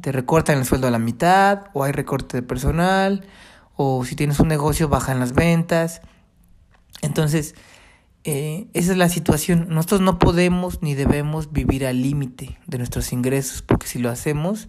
Te 0.00 0.12
recortan 0.12 0.58
el 0.58 0.64
sueldo 0.64 0.86
a 0.86 0.92
la 0.92 1.00
mitad, 1.00 1.64
o 1.72 1.82
hay 1.82 1.92
recorte 1.92 2.36
de 2.36 2.42
personal, 2.42 3.26
o 3.74 4.04
si 4.04 4.14
tienes 4.14 4.38
un 4.38 4.48
negocio 4.48 4.88
bajan 4.88 5.18
las 5.18 5.32
ventas. 5.32 6.02
Entonces, 7.02 7.56
eh, 8.30 8.68
esa 8.74 8.92
es 8.92 8.98
la 8.98 9.08
situación. 9.08 9.66
Nosotros 9.68 10.00
no 10.00 10.18
podemos 10.18 10.82
ni 10.82 10.94
debemos 10.94 11.52
vivir 11.52 11.86
al 11.86 12.02
límite 12.02 12.58
de 12.66 12.78
nuestros 12.78 13.12
ingresos, 13.12 13.62
porque 13.62 13.86
si 13.86 13.98
lo 13.98 14.10
hacemos, 14.10 14.68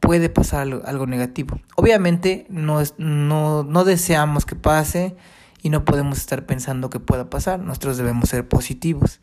puede 0.00 0.28
pasar 0.28 0.62
algo, 0.84 1.06
negativo. 1.06 1.60
Obviamente 1.76 2.46
no, 2.48 2.82
no, 2.98 3.62
no 3.62 3.84
deseamos 3.84 4.46
que 4.46 4.56
pase, 4.56 5.16
y 5.62 5.70
no 5.70 5.84
podemos 5.84 6.18
estar 6.18 6.46
pensando 6.46 6.90
que 6.90 7.00
pueda 7.00 7.30
pasar. 7.30 7.60
Nosotros 7.60 7.96
debemos 7.96 8.28
ser 8.28 8.48
positivos, 8.48 9.20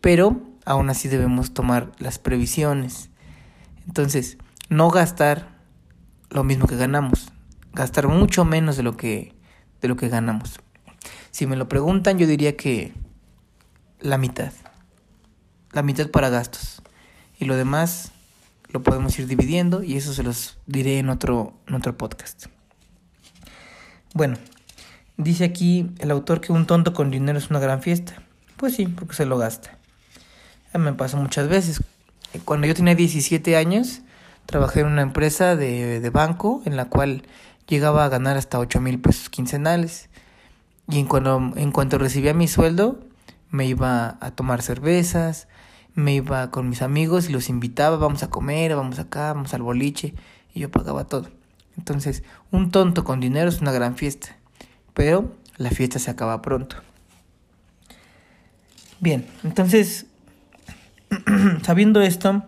pero 0.00 0.40
aún 0.64 0.90
así 0.90 1.08
debemos 1.08 1.52
tomar 1.52 1.92
las 1.98 2.18
previsiones. 2.18 3.10
Entonces, 3.86 4.38
no 4.68 4.90
gastar 4.90 5.58
lo 6.30 6.44
mismo 6.44 6.66
que 6.66 6.76
ganamos, 6.76 7.30
gastar 7.72 8.08
mucho 8.08 8.44
menos 8.44 8.76
de 8.76 8.82
lo 8.82 8.96
que 8.96 9.34
de 9.80 9.88
lo 9.88 9.96
que 9.96 10.08
ganamos. 10.08 10.58
Si 11.34 11.48
me 11.48 11.56
lo 11.56 11.66
preguntan, 11.66 12.16
yo 12.16 12.28
diría 12.28 12.56
que 12.56 12.92
la 13.98 14.18
mitad. 14.18 14.52
La 15.72 15.82
mitad 15.82 16.08
para 16.08 16.28
gastos. 16.28 16.80
Y 17.40 17.46
lo 17.46 17.56
demás 17.56 18.12
lo 18.68 18.84
podemos 18.84 19.18
ir 19.18 19.26
dividiendo 19.26 19.82
y 19.82 19.96
eso 19.96 20.12
se 20.14 20.22
los 20.22 20.58
diré 20.66 21.00
en 21.00 21.08
otro, 21.08 21.52
en 21.66 21.74
otro 21.74 21.96
podcast. 21.96 22.46
Bueno, 24.12 24.36
Dice 25.16 25.44
aquí 25.44 25.90
el 25.98 26.10
autor 26.10 26.40
que 26.40 26.52
un 26.52 26.66
tonto 26.66 26.92
con 26.92 27.10
dinero 27.10 27.38
es 27.38 27.48
una 27.50 27.60
gran 27.60 27.82
fiesta. 27.82 28.14
Pues 28.56 28.74
sí, 28.74 28.86
porque 28.86 29.14
se 29.14 29.26
lo 29.26 29.38
gasta. 29.38 29.78
Me 30.76 30.92
pasó 30.92 31.16
muchas 31.16 31.48
veces. 31.48 31.82
Cuando 32.44 32.66
yo 32.66 32.74
tenía 32.74 32.96
17 32.96 33.56
años, 33.56 34.02
trabajé 34.46 34.80
en 34.80 34.86
una 34.86 35.02
empresa 35.02 35.54
de, 35.54 36.00
de 36.00 36.10
banco 36.10 36.62
en 36.64 36.76
la 36.76 36.86
cual 36.86 37.22
llegaba 37.68 38.04
a 38.04 38.08
ganar 38.08 38.36
hasta 38.36 38.58
8 38.58 38.80
mil 38.80 39.00
pesos 39.00 39.30
quincenales. 39.30 40.08
Y 40.88 40.98
en 40.98 41.06
cuando, 41.06 41.52
en 41.56 41.72
cuanto 41.72 41.98
recibía 41.98 42.34
mi 42.34 42.48
sueldo, 42.48 43.00
me 43.50 43.66
iba 43.66 44.18
a 44.20 44.30
tomar 44.32 44.62
cervezas, 44.62 45.48
me 45.94 46.14
iba 46.14 46.50
con 46.50 46.68
mis 46.68 46.82
amigos 46.82 47.28
y 47.28 47.32
los 47.32 47.48
invitaba, 47.48 47.96
vamos 47.96 48.22
a 48.22 48.30
comer, 48.30 48.74
vamos 48.76 48.98
acá, 48.98 49.32
vamos 49.32 49.54
al 49.54 49.62
boliche, 49.62 50.14
y 50.52 50.60
yo 50.60 50.70
pagaba 50.70 51.04
todo. 51.04 51.28
Entonces, 51.76 52.22
un 52.50 52.70
tonto 52.70 53.04
con 53.04 53.20
dinero 53.20 53.48
es 53.48 53.60
una 53.60 53.72
gran 53.72 53.96
fiesta 53.96 54.36
pero 54.94 55.34
la 55.56 55.70
fiesta 55.70 55.98
se 55.98 56.10
acaba 56.10 56.40
pronto. 56.40 56.76
Bien, 59.00 59.26
entonces, 59.42 60.06
sabiendo 61.62 62.00
esto, 62.00 62.44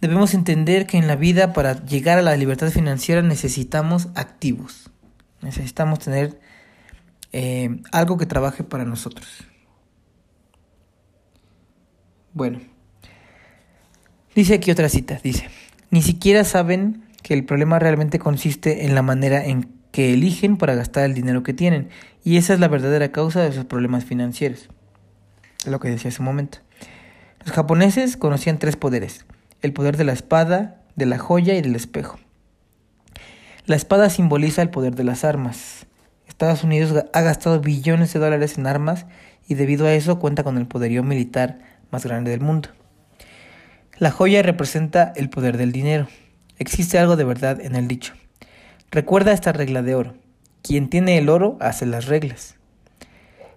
debemos 0.00 0.32
entender 0.32 0.86
que 0.86 0.96
en 0.96 1.08
la 1.08 1.16
vida 1.16 1.52
para 1.52 1.84
llegar 1.84 2.18
a 2.18 2.22
la 2.22 2.36
libertad 2.36 2.70
financiera 2.70 3.20
necesitamos 3.20 4.08
activos. 4.14 4.90
Necesitamos 5.42 5.98
tener 5.98 6.40
eh, 7.38 7.82
algo 7.92 8.16
que 8.16 8.24
trabaje 8.24 8.64
para 8.64 8.86
nosotros. 8.86 9.28
Bueno, 12.32 12.60
dice 14.34 14.54
aquí 14.54 14.70
otra 14.70 14.88
cita, 14.88 15.20
dice, 15.22 15.50
ni 15.90 16.00
siquiera 16.00 16.44
saben 16.44 17.04
que 17.22 17.34
el 17.34 17.44
problema 17.44 17.78
realmente 17.78 18.18
consiste 18.18 18.86
en 18.86 18.94
la 18.94 19.02
manera 19.02 19.44
en 19.44 19.68
que 19.92 20.14
eligen 20.14 20.56
para 20.56 20.74
gastar 20.74 21.04
el 21.04 21.12
dinero 21.12 21.42
que 21.42 21.52
tienen. 21.52 21.90
Y 22.24 22.38
esa 22.38 22.54
es 22.54 22.60
la 22.60 22.68
verdadera 22.68 23.12
causa 23.12 23.42
de 23.42 23.52
sus 23.52 23.66
problemas 23.66 24.06
financieros. 24.06 24.70
Lo 25.66 25.78
que 25.78 25.90
decía 25.90 26.08
hace 26.08 26.22
un 26.22 26.26
momento. 26.26 26.60
Los 27.44 27.54
japoneses 27.54 28.16
conocían 28.16 28.58
tres 28.58 28.76
poderes. 28.76 29.26
El 29.60 29.74
poder 29.74 29.98
de 29.98 30.04
la 30.04 30.14
espada, 30.14 30.80
de 30.94 31.04
la 31.04 31.18
joya 31.18 31.54
y 31.54 31.60
del 31.60 31.76
espejo. 31.76 32.18
La 33.66 33.76
espada 33.76 34.08
simboliza 34.08 34.62
el 34.62 34.70
poder 34.70 34.94
de 34.94 35.04
las 35.04 35.22
armas. 35.22 35.86
Estados 36.36 36.64
Unidos 36.64 37.06
ha 37.14 37.20
gastado 37.22 37.62
billones 37.62 38.12
de 38.12 38.20
dólares 38.20 38.58
en 38.58 38.66
armas 38.66 39.06
y 39.48 39.54
debido 39.54 39.86
a 39.86 39.94
eso 39.94 40.18
cuenta 40.18 40.44
con 40.44 40.58
el 40.58 40.66
poderío 40.66 41.02
militar 41.02 41.60
más 41.90 42.04
grande 42.04 42.30
del 42.30 42.42
mundo. 42.42 42.68
La 43.96 44.10
joya 44.10 44.42
representa 44.42 45.14
el 45.16 45.30
poder 45.30 45.56
del 45.56 45.72
dinero. 45.72 46.08
Existe 46.58 46.98
algo 46.98 47.16
de 47.16 47.24
verdad 47.24 47.58
en 47.62 47.74
el 47.74 47.88
dicho. 47.88 48.12
Recuerda 48.90 49.32
esta 49.32 49.52
regla 49.52 49.80
de 49.80 49.94
oro. 49.94 50.12
Quien 50.60 50.90
tiene 50.90 51.16
el 51.16 51.30
oro 51.30 51.56
hace 51.58 51.86
las 51.86 52.04
reglas. 52.04 52.56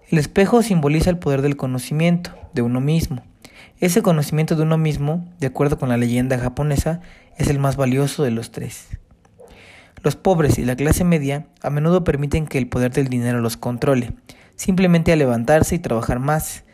El 0.08 0.16
espejo 0.16 0.62
simboliza 0.62 1.10
el 1.10 1.18
poder 1.18 1.42
del 1.42 1.58
conocimiento, 1.58 2.30
de 2.54 2.62
uno 2.62 2.80
mismo. 2.80 3.22
Ese 3.78 4.00
conocimiento 4.00 4.56
de 4.56 4.62
uno 4.62 4.78
mismo, 4.78 5.28
de 5.38 5.48
acuerdo 5.48 5.78
con 5.78 5.90
la 5.90 5.98
leyenda 5.98 6.38
japonesa, 6.38 7.02
es 7.36 7.48
el 7.48 7.58
más 7.58 7.76
valioso 7.76 8.22
de 8.22 8.30
los 8.30 8.52
tres. 8.52 8.86
Los 10.02 10.16
pobres 10.16 10.58
y 10.58 10.64
la 10.64 10.76
clase 10.76 11.04
media 11.04 11.46
a 11.62 11.70
menudo 11.70 12.04
permiten 12.04 12.46
que 12.46 12.58
el 12.58 12.68
poder 12.68 12.92
del 12.92 13.08
dinero 13.08 13.40
los 13.40 13.56
controle, 13.56 14.12
simplemente 14.56 15.12
al 15.12 15.18
levantarse 15.18 15.74
y 15.74 15.78
trabajar 15.78 16.20
más 16.20 16.64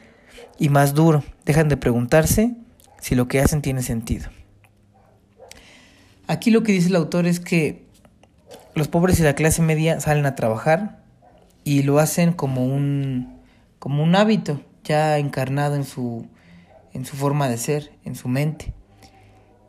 y 0.58 0.68
más 0.68 0.94
duro, 0.94 1.24
dejan 1.44 1.68
de 1.68 1.76
preguntarse 1.76 2.54
si 3.00 3.14
lo 3.14 3.28
que 3.28 3.40
hacen 3.40 3.62
tiene 3.62 3.82
sentido. 3.82 4.30
Aquí 6.28 6.50
lo 6.50 6.62
que 6.62 6.72
dice 6.72 6.88
el 6.88 6.96
autor 6.96 7.26
es 7.26 7.40
que 7.40 7.84
los 8.74 8.88
pobres 8.88 9.18
y 9.20 9.22
la 9.22 9.34
clase 9.34 9.62
media 9.62 10.00
salen 10.00 10.26
a 10.26 10.34
trabajar 10.34 11.02
y 11.64 11.82
lo 11.82 11.98
hacen 11.98 12.32
como 12.32 12.64
un, 12.64 13.40
como 13.78 14.02
un 14.02 14.14
hábito 14.14 14.60
ya 14.84 15.18
encarnado 15.18 15.74
en 15.74 15.84
su, 15.84 16.26
en 16.92 17.04
su 17.04 17.16
forma 17.16 17.48
de 17.48 17.58
ser, 17.58 17.92
en 18.04 18.14
su 18.14 18.28
mente. 18.28 18.72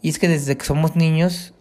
Y 0.01 0.09
es 0.09 0.19
que 0.19 0.27
desde 0.27 0.57
que 0.57 0.65
somos 0.65 0.95
niños, 0.95 1.53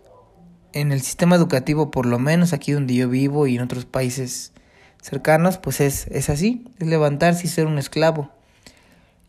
en 0.77 0.93
el 0.93 1.01
sistema 1.01 1.37
educativo, 1.37 1.91
por 1.91 2.05
lo 2.05 2.19
menos 2.19 2.53
aquí 2.53 2.73
donde 2.73 2.95
yo 2.95 3.09
vivo 3.09 3.47
y 3.47 3.57
en 3.57 3.63
otros 3.63 3.87
países 3.87 4.53
cercanos, 5.01 5.57
pues 5.57 5.81
es, 5.81 6.07
es 6.09 6.29
así, 6.29 6.67
es 6.79 6.87
levantarse 6.87 7.47
y 7.47 7.49
ser 7.49 7.67
un 7.67 7.79
esclavo 7.79 8.31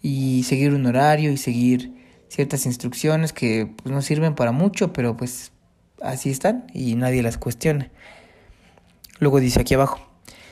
y 0.02 0.44
seguir 0.44 0.74
un 0.74 0.86
horario 0.86 1.32
y 1.32 1.38
seguir 1.38 1.94
ciertas 2.28 2.66
instrucciones 2.66 3.32
que 3.32 3.72
pues, 3.82 3.96
no 3.96 4.02
sirven 4.02 4.36
para 4.36 4.52
mucho, 4.52 4.92
pero 4.92 5.16
pues 5.16 5.54
así 6.02 6.32
están 6.32 6.68
y 6.74 6.96
nadie 6.96 7.24
las 7.24 7.38
cuestiona. 7.38 7.90
Luego 9.20 9.40
dice 9.40 9.62
aquí 9.62 9.74
abajo, 9.74 10.06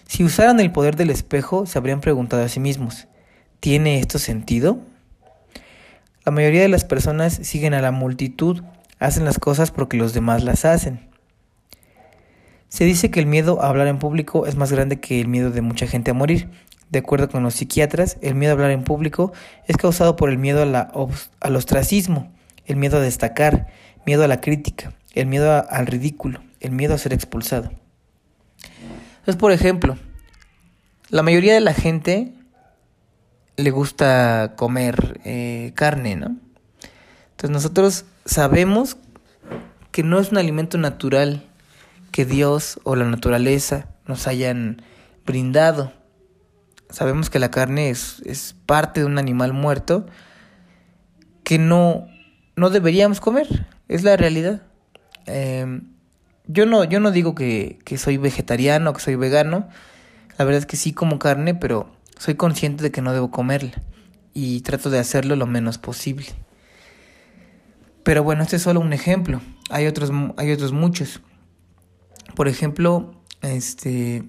si 0.08 0.24
usaran 0.24 0.62
el 0.62 0.72
poder 0.72 0.96
del 0.96 1.10
espejo, 1.10 1.66
se 1.66 1.78
habrían 1.78 2.00
preguntado 2.00 2.42
a 2.42 2.48
sí 2.48 2.62
mismos, 2.62 3.10
¿tiene 3.60 4.00
esto 4.00 4.18
sentido? 4.18 4.80
La 6.24 6.32
mayoría 6.32 6.62
de 6.62 6.70
las 6.70 6.86
personas 6.86 7.34
siguen 7.34 7.74
a 7.74 7.82
la 7.82 7.92
multitud, 7.92 8.64
hacen 9.00 9.26
las 9.26 9.40
cosas 9.40 9.72
porque 9.72 9.98
los 9.98 10.14
demás 10.14 10.44
las 10.44 10.66
hacen. 10.66 11.10
Se 12.70 12.84
dice 12.84 13.12
que 13.12 13.20
el 13.20 13.26
miedo 13.26 13.62
a 13.62 13.70
hablar 13.70 13.88
en 13.88 14.00
público 14.00 14.46
es 14.48 14.56
más 14.56 14.72
grande 14.72 15.00
que 15.00 15.22
el 15.22 15.28
miedo 15.28 15.52
de 15.52 15.62
mucha 15.62 15.88
gente 15.88 16.12
a 16.12 16.14
morir. 16.14 16.50
De 16.90 17.00
acuerdo 17.00 17.30
con 17.30 17.44
los 17.44 17.56
psiquiatras, 17.56 18.18
el 18.22 18.36
miedo 18.36 18.52
a 18.52 18.54
hablar 18.54 18.72
en 18.72 18.84
público 18.84 19.34
es 19.68 19.78
causado 19.78 20.16
por 20.16 20.30
el 20.30 20.38
miedo 20.38 20.62
al 20.64 21.56
ostracismo, 21.56 22.32
el 22.66 22.76
miedo 22.76 22.98
a 22.98 23.02
destacar, 23.02 23.68
miedo 24.06 24.24
a 24.24 24.28
la 24.28 24.42
crítica, 24.42 24.94
el 25.14 25.26
miedo 25.28 25.66
al 25.70 25.88
ridículo, 25.88 26.42
el 26.60 26.72
miedo 26.72 26.94
a 26.94 26.98
ser 26.98 27.14
expulsado. 27.14 27.72
Entonces, 29.20 29.38
por 29.38 29.52
ejemplo, 29.52 29.98
La 31.10 31.22
mayoría 31.22 31.54
de 31.54 31.62
la 31.62 31.74
gente 31.74 32.34
le 33.58 33.72
gusta 33.72 34.54
comer 34.56 35.22
eh, 35.24 35.72
carne, 35.76 36.16
¿no? 36.16 36.38
Entonces 37.32 37.52
nosotros 37.52 38.06
sabemos 38.26 38.98
que 39.92 40.04
no 40.04 40.20
es 40.20 40.32
un 40.32 40.38
alimento 40.38 40.78
natural 40.78 41.46
que 42.12 42.26
Dios 42.26 42.80
o 42.84 42.96
la 42.96 43.06
naturaleza 43.06 43.88
nos 44.08 44.28
hayan 44.28 44.82
brindado. 45.26 45.94
Sabemos 46.90 47.30
que 47.30 47.40
la 47.40 47.52
carne 47.52 47.90
es, 47.90 48.22
es 48.26 48.56
parte 48.66 49.02
de 49.02 49.06
un 49.06 49.18
animal 49.18 49.54
muerto 49.54 50.06
que 51.44 51.58
no, 51.58 52.08
no 52.56 52.70
deberíamos 52.70 53.22
comer, 53.22 53.68
es 53.88 54.04
la 54.04 54.18
realidad. 54.18 54.64
Em, 55.26 55.90
yo, 56.48 56.66
no, 56.66 56.84
yo 56.84 57.00
no 57.00 57.12
digo 57.12 57.36
que, 57.36 57.80
que 57.86 57.98
soy 57.98 58.18
vegetariano, 58.18 58.94
que 58.94 59.02
soy 59.02 59.16
vegano, 59.16 59.68
la 60.38 60.46
verdad 60.46 60.60
es 60.60 60.66
que 60.66 60.78
sí 60.78 60.92
como 60.94 61.20
carne, 61.20 61.56
pero 61.56 61.90
soy 62.18 62.36
consciente 62.36 62.84
de 62.84 62.92
que 62.92 63.02
no 63.02 63.14
debo 63.14 63.32
comerla 63.32 63.74
y 64.34 64.62
trato 64.62 64.90
de 64.90 65.00
hacerlo 65.00 65.36
lo 65.36 65.48
menos 65.48 65.78
posible. 65.78 66.28
Pero 68.06 68.24
bueno, 68.24 68.44
este 68.44 68.58
es 68.58 68.62
solo 68.62 68.82
un 68.82 68.94
ejemplo. 68.94 69.42
Hay 69.72 69.88
otros, 69.88 70.12
hay 70.38 70.52
otros 70.52 70.72
muchos. 70.74 71.22
Por 72.36 72.48
ejemplo, 72.48 73.20
este, 73.42 74.24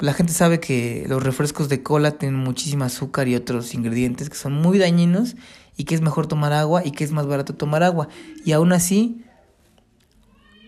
la 0.00 0.14
gente 0.14 0.32
sabe 0.32 0.58
que 0.58 1.06
los 1.08 1.22
refrescos 1.22 1.68
de 1.68 1.80
cola 1.84 2.18
tienen 2.18 2.40
muchísimo 2.40 2.82
azúcar 2.82 3.28
y 3.28 3.36
otros 3.36 3.72
ingredientes 3.72 4.28
que 4.28 4.34
son 4.34 4.52
muy 4.52 4.78
dañinos 4.78 5.36
y 5.76 5.84
que 5.84 5.94
es 5.94 6.00
mejor 6.00 6.26
tomar 6.26 6.52
agua 6.52 6.84
y 6.84 6.90
que 6.90 7.04
es 7.04 7.12
más 7.12 7.28
barato 7.28 7.54
tomar 7.54 7.84
agua. 7.84 8.08
Y 8.44 8.50
aún 8.50 8.72
así, 8.72 9.24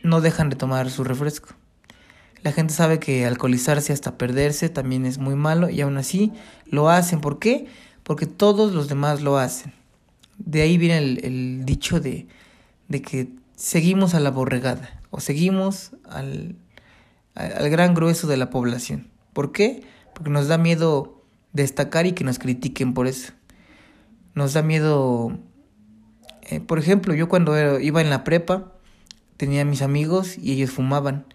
no 0.05 0.21
dejan 0.21 0.51
de 0.51 0.57
tomar 0.57 0.89
su 0.89 1.03
refresco. 1.03 1.49
La 2.45 2.53
gente 2.53 2.73
sabe 2.73 3.01
que 3.01 3.27
alcoholizarse 3.27 3.93
hasta 3.93 4.17
perderse 4.19 4.69
también 4.69 5.05
es 5.05 5.19
muy 5.19 5.35
malo 5.35 5.69
y 5.69 5.81
aún 5.81 5.97
así 5.97 6.33
lo 6.67 6.91
hacen. 6.91 7.21
¿Por 7.21 7.41
qué? 7.41 7.67
Porque 8.05 8.27
todos 8.27 8.73
los 8.73 8.87
demás 8.87 9.21
lo 9.21 9.37
hacen. 9.37 9.80
De 10.41 10.63
ahí 10.63 10.79
viene 10.79 10.99
el, 10.99 11.65
dicho 11.65 12.01
de, 12.01 12.27
de, 12.89 13.03
que 13.03 13.29
seguimos 13.57 14.15
a 14.15 14.21
la 14.21 14.31
borregada 14.31 15.01
o 15.11 15.21
seguimos 15.21 15.93
al, 16.09 16.57
al 17.35 17.71
gran 17.71 17.95
grueso 17.95 18.27
de 18.27 18.37
la 18.37 18.51
población. 18.51 19.09
¿Por 19.33 19.53
qué? 19.53 19.83
Porque 20.15 20.31
nos 20.31 20.49
da 20.49 20.59
miedo 20.59 21.23
destacar 21.53 22.07
y 22.07 22.13
que 22.13 22.25
nos 22.25 22.39
critiquen 22.39 22.95
por 22.95 23.07
eso. 23.07 23.33
Nos 24.35 24.55
da 24.55 24.63
miedo, 24.63 25.39
eh, 26.43 26.61
por 26.61 26.79
ejemplo, 26.79 27.15
yo 27.15 27.29
cuando 27.29 27.79
iba 27.79 28.01
en 28.01 28.11
la 28.11 28.25
prepa 28.25 28.73
tenía 29.37 29.65
mis 29.65 29.83
amigos 29.83 30.39
y 30.39 30.53
ellos 30.53 30.71
fumaban. 30.71 31.27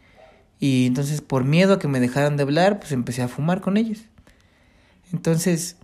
Y 0.59 0.87
entonces 0.87 1.21
por 1.21 1.43
miedo 1.43 1.73
a 1.73 1.79
que 1.79 1.87
me 1.87 1.99
dejaran 1.99 2.37
de 2.37 2.43
hablar, 2.43 2.79
pues 2.79 2.91
empecé 2.91 3.21
a 3.21 3.27
fumar 3.27 3.61
con 3.61 3.77
ellos. 3.77 4.05
Entonces, 5.11 5.77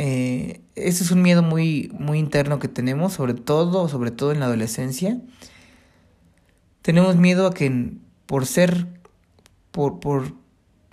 eh, 0.00 0.60
ese 0.76 1.02
es 1.02 1.10
un 1.10 1.22
miedo 1.22 1.42
muy, 1.42 1.90
muy 1.98 2.20
interno 2.20 2.60
que 2.60 2.68
tenemos, 2.68 3.14
sobre 3.14 3.34
todo, 3.34 3.88
sobre 3.88 4.12
todo 4.12 4.30
en 4.30 4.38
la 4.38 4.46
adolescencia. 4.46 5.18
Tenemos 6.82 7.16
miedo 7.16 7.48
a 7.48 7.52
que 7.52 7.94
por 8.26 8.46
ser, 8.46 8.86
por, 9.72 9.98
por 9.98 10.34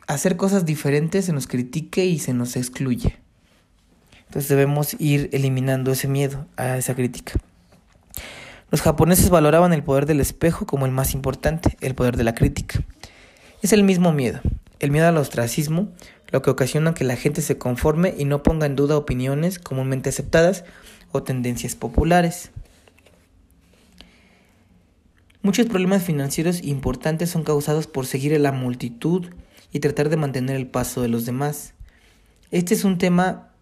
hacer 0.08 0.38
cosas 0.38 0.66
diferentes 0.66 1.26
se 1.26 1.34
nos 1.34 1.46
critique 1.46 2.04
y 2.04 2.18
se 2.18 2.34
nos 2.34 2.56
excluye. 2.56 3.20
Entonces 4.26 4.50
debemos 4.50 4.96
ir 5.00 5.30
eliminando 5.34 5.92
ese 5.92 6.08
miedo 6.08 6.48
a 6.58 6.76
esa 6.76 6.96
crítica. 6.96 7.34
Los 8.72 8.82
japoneses 8.82 9.30
valoraban 9.30 9.72
el 9.72 9.84
poder 9.84 10.08
del 10.08 10.20
espejo 10.20 10.66
como 10.66 10.88
el 10.88 10.92
más 10.92 11.14
importante, 11.14 11.78
el 11.80 11.94
poder 11.94 12.18
de 12.18 12.24
la 12.24 12.34
crítica. 12.34 12.80
Es 13.62 13.72
el 13.72 13.84
mismo 13.84 14.12
miedo, 14.14 14.42
el 14.80 14.90
miedo 14.90 15.08
al 15.08 15.18
ostracismo, 15.18 15.90
lo 16.36 16.42
que 16.42 16.50
ocasiona 16.50 16.94
que 16.94 17.06
la 17.06 17.16
gente 17.16 17.42
se 17.42 17.58
conforme 17.58 18.14
y 18.18 18.26
no 18.26 18.44
ponga 18.44 18.66
en 18.66 18.76
duda 18.76 18.98
opiniones 18.98 19.58
comúnmente 19.58 20.10
aceptadas 20.10 20.66
o 21.14 21.24
tendencias 21.24 21.76
populares. 21.78 22.52
Muchos 25.42 25.68
problemas 25.68 26.04
financieros 26.04 26.62
importantes 26.62 27.30
son 27.30 27.46
causados 27.46 27.88
por 27.88 28.06
seguir 28.06 28.36
a 28.36 28.40
la 28.40 28.52
multitud 28.52 29.28
y 29.72 29.80
tratar 29.80 30.10
de 30.10 30.18
mantener 30.18 30.58
el 30.58 30.68
paso 30.68 31.02
de 31.02 31.08
los 31.08 31.26
demás. 31.26 31.74
Este 32.52 32.74
es 32.74 32.84
un 32.84 32.98
tema 32.98 33.54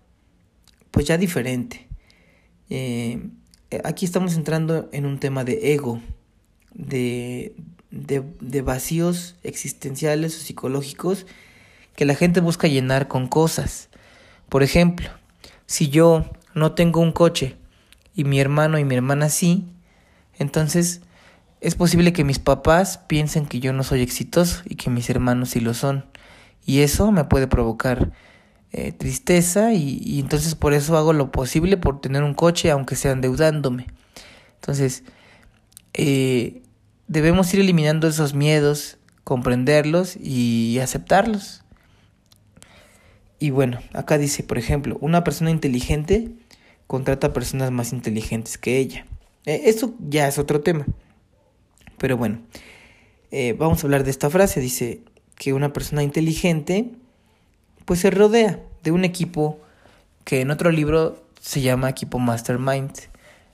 pues 0.89 1.05
ya 1.05 1.19
diferente. 1.19 1.87
Eh, 2.71 3.21
aquí 3.83 4.03
estamos 4.03 4.35
entrando 4.35 4.89
en 4.91 5.05
un 5.05 5.19
tema 5.19 5.43
de 5.43 5.75
ego, 5.75 6.01
de, 6.73 7.55
de, 7.91 8.23
de 8.41 8.61
vacíos 8.63 9.35
existenciales 9.43 10.35
o 10.35 10.39
psicológicos 10.39 11.27
que 11.95 12.05
la 12.05 12.15
gente 12.15 12.39
busca 12.39 12.67
llenar 12.67 13.07
con 13.07 13.27
cosas. 13.27 13.89
Por 14.49 14.63
ejemplo, 14.63 15.09
si 15.65 15.89
yo 15.89 16.25
no 16.53 16.73
tengo 16.73 17.01
un 17.01 17.11
coche 17.11 17.57
y 18.15 18.23
mi 18.23 18.39
hermano 18.39 18.77
y 18.77 18.85
mi 18.85 18.95
hermana 18.95 19.29
sí, 19.29 19.65
entonces 20.37 21.01
es 21.61 21.75
posible 21.75 22.13
que 22.13 22.23
mis 22.23 22.39
papás 22.39 22.97
piensen 22.97 23.45
que 23.45 23.59
yo 23.59 23.73
no 23.73 23.83
soy 23.83 24.01
exitoso 24.01 24.63
y 24.65 24.75
que 24.75 24.89
mis 24.89 25.09
hermanos 25.09 25.51
sí 25.51 25.59
lo 25.59 25.73
son. 25.73 26.05
Y 26.65 26.81
eso 26.81 27.11
me 27.11 27.25
puede 27.25 27.47
provocar 27.47 28.11
eh, 28.71 28.91
tristeza 28.91 29.73
y, 29.73 29.99
y, 30.03 30.19
entonces 30.19 30.55
por 30.55 30.73
eso 30.73 30.97
hago 30.97 31.13
lo 31.13 31.31
posible 31.31 31.77
por 31.77 32.01
tener 32.01 32.23
un 32.23 32.33
coche 32.33 32.71
aunque 32.71 32.95
sea 32.95 33.11
endeudándome. 33.11 33.87
Entonces, 34.55 35.03
eh, 35.93 36.63
debemos 37.07 37.53
ir 37.53 37.59
eliminando 37.59 38.07
esos 38.07 38.33
miedos, 38.33 38.97
comprenderlos 39.23 40.15
y 40.15 40.79
aceptarlos. 40.79 41.62
Y 43.43 43.49
bueno, 43.49 43.81
acá 43.91 44.17
dice, 44.17 44.41
por 44.41 44.57
ejemplo, 44.57 44.97
una 45.01 45.25
persona 45.25 45.51
inteligente 45.51 46.31
contrata 46.87 47.27
a 47.27 47.33
personas 47.33 47.71
más 47.71 47.91
inteligentes 47.91 48.57
que 48.57 48.77
ella. 48.77 49.05
Eh, 49.45 49.63
eso 49.65 49.93
ya 49.99 50.29
es 50.29 50.39
otro 50.39 50.61
tema. 50.61 50.85
Pero 51.97 52.15
bueno, 52.15 52.39
eh, 53.31 53.53
vamos 53.59 53.83
a 53.83 53.87
hablar 53.87 54.05
de 54.05 54.11
esta 54.11 54.29
frase. 54.29 54.61
Dice 54.61 55.01
que 55.35 55.51
una 55.51 55.73
persona 55.73 56.03
inteligente 56.03 56.91
pues 57.83 57.99
se 57.99 58.11
rodea 58.11 58.61
de 58.81 58.91
un 58.91 59.03
equipo 59.03 59.59
que 60.23 60.39
en 60.39 60.49
otro 60.49 60.71
libro 60.71 61.21
se 61.41 61.59
llama 61.59 61.89
equipo 61.89 62.19
Mastermind, 62.19 62.93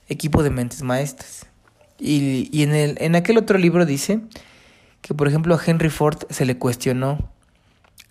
equipo 0.08 0.44
de 0.44 0.50
mentes 0.50 0.82
maestras. 0.82 1.46
Y, 1.98 2.48
y 2.52 2.62
en, 2.62 2.76
el, 2.76 2.96
en 3.00 3.16
aquel 3.16 3.38
otro 3.38 3.58
libro 3.58 3.84
dice 3.86 4.20
que, 5.00 5.14
por 5.14 5.26
ejemplo, 5.26 5.56
a 5.56 5.60
Henry 5.66 5.90
Ford 5.90 6.18
se 6.30 6.44
le 6.44 6.58
cuestionó 6.58 7.28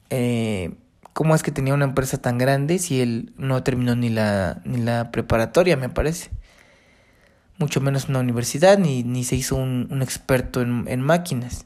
eh, 0.10 0.72
cómo 1.20 1.36
es 1.36 1.44
que 1.44 1.52
tenía 1.52 1.74
una 1.74 1.84
empresa 1.84 2.18
tan 2.18 2.38
grande 2.38 2.80
si 2.80 3.02
él 3.02 3.34
no 3.36 3.62
terminó 3.62 3.94
ni 3.94 4.08
la, 4.08 4.62
ni 4.64 4.78
la 4.78 5.12
preparatoria, 5.12 5.76
me 5.76 5.90
parece. 5.90 6.30
Mucho 7.58 7.82
menos 7.82 8.08
una 8.08 8.20
universidad, 8.20 8.78
ni, 8.78 9.04
ni 9.04 9.26
se 9.26 9.36
hizo 9.36 9.58
un, 9.58 10.00
experto 10.02 10.62
en, 10.62 10.86
en, 10.88 11.02
máquinas. 11.02 11.66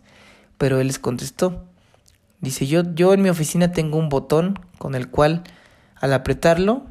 Pero 0.58 0.80
él 0.80 0.88
les 0.88 0.98
contestó. 0.98 1.66
Dice, 2.42 2.66
yo, 2.66 2.82
yo 2.96 3.14
en 3.14 3.22
mi 3.22 3.30
oficina 3.30 3.72
tengo 3.72 4.00
un 4.00 4.10
botón 4.10 4.60
con 4.80 4.96
el 4.96 5.08
cual 5.12 5.44
al 5.98 6.14
apretarlo 6.14 6.88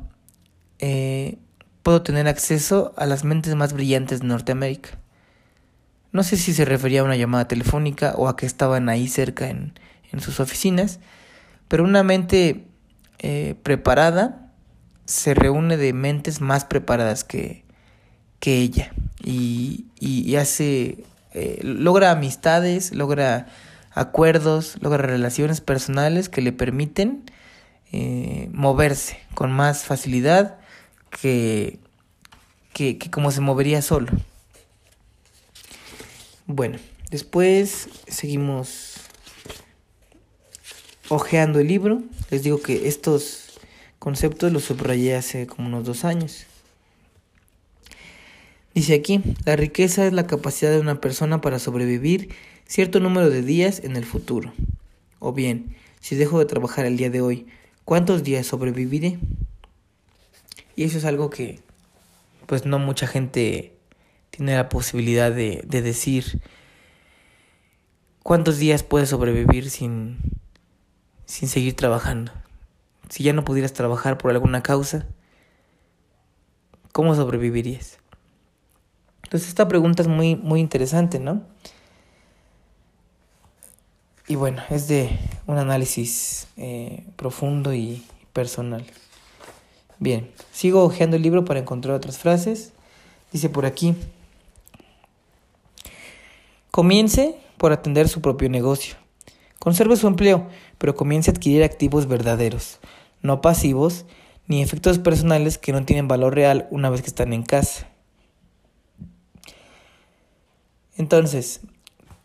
eh, 0.78 1.38
puedo 1.82 2.02
tener 2.02 2.28
acceso 2.28 2.94
a 2.96 3.06
las 3.06 3.24
mentes 3.24 3.56
más 3.56 3.72
brillantes 3.72 4.20
de 4.20 4.28
Norteamérica. 4.28 4.90
No 6.12 6.22
sé 6.22 6.36
si 6.36 6.54
se 6.54 6.64
refería 6.64 7.00
a 7.00 7.04
una 7.04 7.16
llamada 7.16 7.48
telefónica 7.48 8.14
o 8.16 8.28
a 8.28 8.36
que 8.36 8.46
estaban 8.46 8.88
ahí 8.88 9.08
cerca 9.08 9.48
en, 9.48 9.72
en 10.12 10.20
sus 10.20 10.38
oficinas, 10.38 11.00
pero 11.72 11.84
una 11.84 12.02
mente 12.02 12.66
eh, 13.20 13.54
preparada 13.62 14.52
se 15.06 15.32
reúne 15.32 15.78
de 15.78 15.94
mentes 15.94 16.42
más 16.42 16.66
preparadas 16.66 17.24
que, 17.24 17.64
que 18.40 18.58
ella 18.58 18.92
y, 19.24 19.86
y, 19.98 20.36
hace, 20.36 21.02
eh, 21.32 21.60
logra 21.62 22.10
amistades, 22.10 22.94
logra 22.94 23.46
acuerdos, 23.90 24.76
logra 24.82 24.98
relaciones 24.98 25.62
personales 25.62 26.28
que 26.28 26.42
le 26.42 26.52
permiten 26.52 27.24
eh, 27.90 28.50
moverse 28.52 29.18
con 29.32 29.50
más 29.50 29.84
facilidad 29.84 30.58
que, 31.22 31.78
que, 32.74 32.98
que 32.98 33.10
como 33.10 33.30
se 33.30 33.40
movería 33.40 33.80
solo. 33.80 34.12
Bueno, 36.46 36.76
después 37.10 37.88
seguimos 38.08 38.91
ojeando 41.14 41.60
el 41.60 41.68
libro, 41.68 42.02
les 42.30 42.42
digo 42.42 42.62
que 42.62 42.88
estos 42.88 43.60
conceptos 43.98 44.50
los 44.50 44.64
subrayé 44.64 45.14
hace 45.14 45.46
como 45.46 45.68
unos 45.68 45.84
dos 45.84 46.06
años. 46.06 46.46
Dice 48.74 48.94
aquí, 48.94 49.20
la 49.44 49.54
riqueza 49.56 50.06
es 50.06 50.14
la 50.14 50.26
capacidad 50.26 50.70
de 50.70 50.80
una 50.80 51.02
persona 51.02 51.42
para 51.42 51.58
sobrevivir 51.58 52.30
cierto 52.66 52.98
número 52.98 53.28
de 53.28 53.42
días 53.42 53.80
en 53.84 53.96
el 53.96 54.06
futuro. 54.06 54.54
O 55.18 55.34
bien, 55.34 55.76
si 56.00 56.16
dejo 56.16 56.38
de 56.38 56.46
trabajar 56.46 56.86
el 56.86 56.96
día 56.96 57.10
de 57.10 57.20
hoy, 57.20 57.46
¿cuántos 57.84 58.22
días 58.22 58.46
sobreviviré? 58.46 59.18
Y 60.76 60.84
eso 60.84 60.96
es 60.96 61.04
algo 61.04 61.28
que 61.28 61.60
pues 62.46 62.64
no 62.64 62.78
mucha 62.78 63.06
gente 63.06 63.74
tiene 64.30 64.56
la 64.56 64.70
posibilidad 64.70 65.30
de, 65.30 65.62
de 65.66 65.82
decir 65.82 66.40
cuántos 68.22 68.56
días 68.56 68.82
puede 68.82 69.04
sobrevivir 69.04 69.68
sin 69.68 70.16
sin 71.32 71.48
seguir 71.48 71.74
trabajando. 71.74 72.30
si 73.08 73.22
ya 73.22 73.32
no 73.32 73.42
pudieras 73.42 73.72
trabajar 73.72 74.18
por 74.18 74.30
alguna 74.30 74.62
causa, 74.62 75.06
¿cómo 76.92 77.14
sobrevivirías? 77.14 77.98
Entonces 79.22 79.48
esta 79.48 79.66
pregunta 79.66 80.02
es 80.02 80.08
muy, 80.08 80.36
muy 80.36 80.60
interesante, 80.60 81.18
¿no? 81.18 81.42
Y 84.28 84.34
bueno, 84.34 84.62
es 84.68 84.88
de 84.88 85.18
un 85.46 85.56
análisis 85.56 86.48
eh, 86.58 87.06
profundo 87.16 87.72
y 87.72 88.04
personal. 88.34 88.84
Bien, 89.98 90.30
sigo 90.52 90.84
hojeando 90.84 91.16
el 91.16 91.22
libro 91.22 91.46
para 91.46 91.60
encontrar 91.60 91.96
otras 91.96 92.18
frases. 92.18 92.72
Dice 93.32 93.48
por 93.48 93.64
aquí, 93.64 93.94
comience 96.70 97.38
por 97.56 97.72
atender 97.72 98.10
su 98.10 98.20
propio 98.20 98.50
negocio. 98.50 98.96
Conserve 99.62 99.94
su 99.94 100.08
empleo, 100.08 100.48
pero 100.82 100.96
comience 100.96 101.30
a 101.30 101.34
adquirir 101.34 101.62
activos 101.62 102.08
verdaderos, 102.08 102.80
no 103.22 103.40
pasivos, 103.40 104.04
ni 104.48 104.62
efectos 104.62 104.98
personales 104.98 105.56
que 105.56 105.70
no 105.70 105.84
tienen 105.84 106.08
valor 106.08 106.34
real 106.34 106.66
una 106.72 106.90
vez 106.90 107.02
que 107.02 107.06
están 107.06 107.32
en 107.32 107.44
casa. 107.44 107.86
Entonces, 110.96 111.60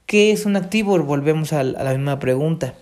¿qué 0.08 0.32
es 0.32 0.48
un 0.48 0.56
activo? 0.56 0.98
Volvemos 0.98 1.54
a 1.54 1.64
la 1.64 1.92
misma 1.94 2.18
pregunta. 2.18 2.74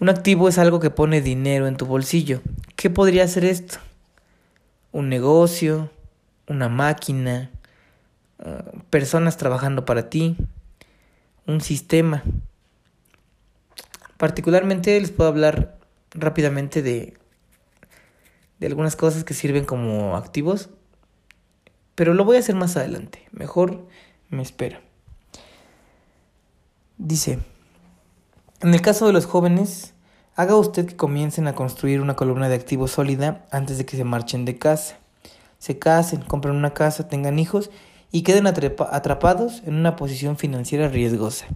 Un 0.00 0.10
activo 0.10 0.50
es 0.50 0.58
algo 0.58 0.80
que 0.80 0.90
pone 0.90 1.22
dinero 1.22 1.66
en 1.66 1.78
tu 1.78 1.86
bolsillo. 1.86 2.42
¿Qué 2.76 2.90
podría 2.90 3.26
ser 3.26 3.46
esto? 3.46 3.78
Un 4.92 5.08
negocio, 5.08 5.88
una 6.46 6.68
máquina, 6.68 7.50
ah, 8.38 8.70
personas 8.90 9.38
trabajando 9.38 9.86
para 9.86 10.10
ti, 10.10 10.36
un 11.46 11.62
sistema. 11.62 12.22
Particularmente 14.16 14.98
les 15.00 15.10
puedo 15.10 15.28
hablar 15.28 15.78
rápidamente 16.12 16.82
de, 16.82 17.14
de 18.60 18.66
algunas 18.66 18.96
cosas 18.96 19.24
que 19.24 19.34
sirven 19.34 19.64
como 19.64 20.16
activos, 20.16 20.70
pero 21.94 22.14
lo 22.14 22.24
voy 22.24 22.36
a 22.36 22.40
hacer 22.40 22.54
más 22.54 22.76
adelante. 22.76 23.26
Mejor 23.32 23.86
me 24.30 24.42
espera. 24.42 24.80
Dice, 26.96 27.38
en 28.60 28.72
el 28.72 28.80
caso 28.80 29.06
de 29.06 29.12
los 29.12 29.26
jóvenes, 29.26 29.94
haga 30.36 30.56
usted 30.56 30.86
que 30.86 30.96
comiencen 30.96 31.46
a 31.48 31.54
construir 31.54 32.00
una 32.00 32.16
columna 32.16 32.48
de 32.48 32.54
activos 32.54 32.92
sólida 32.92 33.44
antes 33.50 33.78
de 33.78 33.84
que 33.84 33.96
se 33.96 34.04
marchen 34.04 34.44
de 34.44 34.58
casa. 34.58 34.98
Se 35.58 35.78
casen, 35.78 36.22
compren 36.22 36.54
una 36.54 36.74
casa, 36.74 37.08
tengan 37.08 37.38
hijos 37.38 37.70
y 38.10 38.22
queden 38.22 38.46
atrapados 38.46 39.62
en 39.66 39.74
una 39.74 39.96
posición 39.96 40.36
financiera 40.36 40.88
riesgosa. 40.88 41.46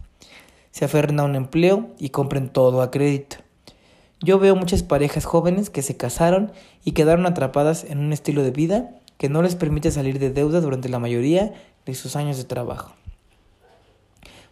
Se 0.70 0.85
aferren 0.85 1.20
a 1.20 1.24
un 1.24 1.35
empleo 1.35 1.88
y 1.98 2.11
compren 2.11 2.48
todo 2.48 2.83
a 2.83 2.90
crédito. 2.90 3.37
Yo 4.20 4.38
veo 4.38 4.57
muchas 4.57 4.83
parejas 4.83 5.24
jóvenes 5.24 5.70
que 5.70 5.83
se 5.83 5.96
casaron 5.96 6.52
y 6.85 6.92
quedaron 6.92 7.26
atrapadas 7.26 7.85
en 7.85 7.98
un 7.98 8.12
estilo 8.12 8.42
de 8.42 8.50
vida 8.50 8.90
que 9.16 9.28
no 9.28 9.42
les 9.42 9.54
permite 9.54 9.90
salir 9.90 10.18
de 10.18 10.31
deuda 10.31 10.61
durante 10.61 10.88
la 10.88 10.98
mayoría 10.98 11.52
de 11.87 11.94
sus 11.94 12.16
años 12.16 12.37
de 12.37 12.44
trabajo. 12.44 12.94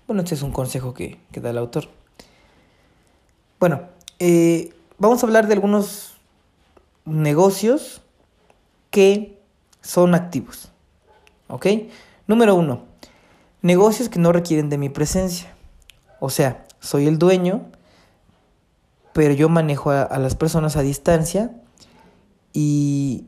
Bueno, 0.06 0.22
este 0.22 0.36
es 0.36 0.42
un 0.42 0.52
consejo 0.52 0.94
que, 0.94 1.18
da 1.32 1.50
el 1.50 1.58
autor. 1.58 1.88
Bueno, 3.58 3.82
eh, 4.18 4.72
vamos 4.98 5.22
a 5.22 5.26
hablar 5.26 5.48
de 5.48 5.54
algunos 5.54 6.14
negocios 7.04 8.02
que 8.90 9.40
son 9.80 10.14
activos. 10.14 10.70
¿Ok? 11.48 11.66
Número 12.28 12.54
uno, 12.54 12.84
negocios 13.62 14.08
que 14.08 14.18
no 14.18 14.32
requieren 14.32 14.68
de 14.68 14.78
mi 14.78 14.88
presencia. 14.88 15.55
O 16.20 16.30
sea, 16.30 16.64
soy 16.80 17.06
el 17.06 17.18
dueño, 17.18 17.66
pero 19.12 19.34
yo 19.34 19.48
manejo 19.48 19.90
a, 19.90 20.18
las 20.18 20.34
personas 20.34 20.76
a 20.76 20.82
distancia 20.82 21.50
y, 22.52 23.24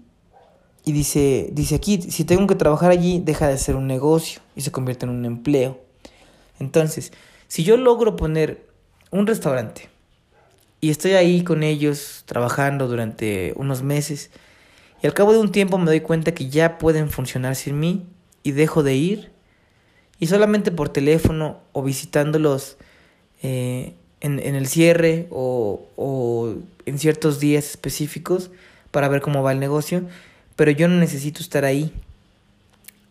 y 0.85 0.93
dice, 0.93 1.51
dice 1.53 1.75
aquí, 1.75 2.01
si 2.03 2.25
tengo 2.25 2.47
que 2.47 2.55
trabajar 2.55 2.91
allí, 2.91 3.21
deja 3.21 3.49
de 3.49 3.59
ser 3.59 3.77
un 3.77 3.87
negocio 3.87 4.41
y 4.55 4.63
se 4.63 4.73
convierte 4.73 5.07
en 5.07 5.11
un 5.11 5.25
empleo. 5.25 5.81
Entonces, 6.59 7.13
si 7.47 7.65
yo 7.65 7.77
logro 7.77 8.17
poner 8.17 8.69
un 9.11 9.27
restaurante 9.27 9.89
y 10.81 10.91
estoy 10.91 11.13
ahí 11.13 11.43
con 11.43 11.63
ellos 11.63 12.23
trabajando 12.27 12.89
durante 12.89 13.53
unos 13.57 13.83
meses 13.83 14.31
y 15.03 15.07
al 15.07 15.15
cabo 15.15 15.33
de 15.33 15.39
un 15.39 15.53
tiempo 15.53 15.79
me 15.79 15.87
doy 15.87 16.01
cuenta 16.01 16.33
que 16.33 16.51
ya 16.51 16.79
pueden 16.79 17.11
funcionar 17.11 17.57
sin 17.57 17.79
mí 17.79 18.07
y 18.43 18.53
dejo 18.53 18.83
de 18.83 18.95
ir 18.95 19.38
y 20.21 20.27
solamente 20.27 20.71
por 20.71 20.89
teléfono 20.89 21.59
o 21.73 21.83
visitándolos 21.83 22.77
eh, 23.43 23.95
en, 24.21 24.41
el 24.41 24.67
cierre 24.67 25.29
o, 25.31 25.87
o 25.97 26.55
en 26.87 26.99
ciertos 26.99 27.39
días 27.39 27.71
específicos 27.71 28.51
para 28.91 29.09
ver 29.09 29.21
cómo 29.21 29.43
va 29.43 29.53
el 29.53 29.61
negocio, 29.61 30.03
pero 30.57 30.71
yo 30.71 30.89
no 30.89 30.97
necesito 30.97 31.41
estar 31.41 31.65
ahí. 31.65 31.93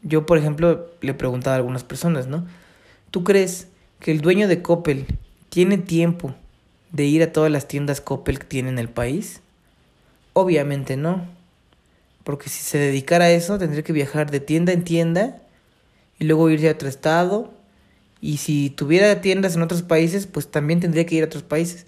Yo, 0.04 0.26
por 0.26 0.38
ejemplo, 0.38 0.88
le 1.02 1.14
preguntaba 1.14 1.56
a 1.56 1.58
algunas 1.58 1.84
personas, 1.84 2.28
¿no? 2.28 2.46
¿Tú 3.12 3.24
crees 3.24 3.68
que 4.00 4.12
el 4.12 4.22
dueño 4.22 4.48
de 4.48 4.62
Coppel 4.62 5.06
tiene 5.50 5.78
tiempo 5.78 6.36
de 6.92 7.06
ir 7.06 7.24
a 7.24 7.32
todas 7.32 7.52
las 7.52 7.68
tiendas 7.68 8.02
Coppel 8.02 8.40
que 8.40 8.46
tiene 8.46 8.70
en 8.70 8.80
el 8.80 8.90
país? 8.90 9.42
Obviamente 10.34 10.98
no. 10.98 11.26
Porque 12.24 12.50
si 12.50 12.62
se 12.62 12.78
dedicara 12.78 13.26
a 13.26 13.32
eso, 13.32 13.58
tendría 13.58 13.84
que 13.84 13.94
viajar 13.94 14.30
de 14.30 14.40
tienda 14.40 14.74
en 14.74 14.84
tienda 14.84 15.42
y 16.20 16.26
luego 16.26 16.50
irse 16.50 16.70
a 16.70 16.74
otro 16.74 16.90
estado. 16.90 17.54
Y 18.22 18.38
si 18.38 18.70
tuviera 18.70 19.22
tiendas 19.22 19.56
en 19.56 19.62
otros 19.62 19.84
países, 19.84 20.28
pues 20.28 20.50
también 20.50 20.80
tendría 20.80 21.06
que 21.06 21.16
ir 21.16 21.24
a 21.24 21.28
otros 21.28 21.44
países. 21.44 21.86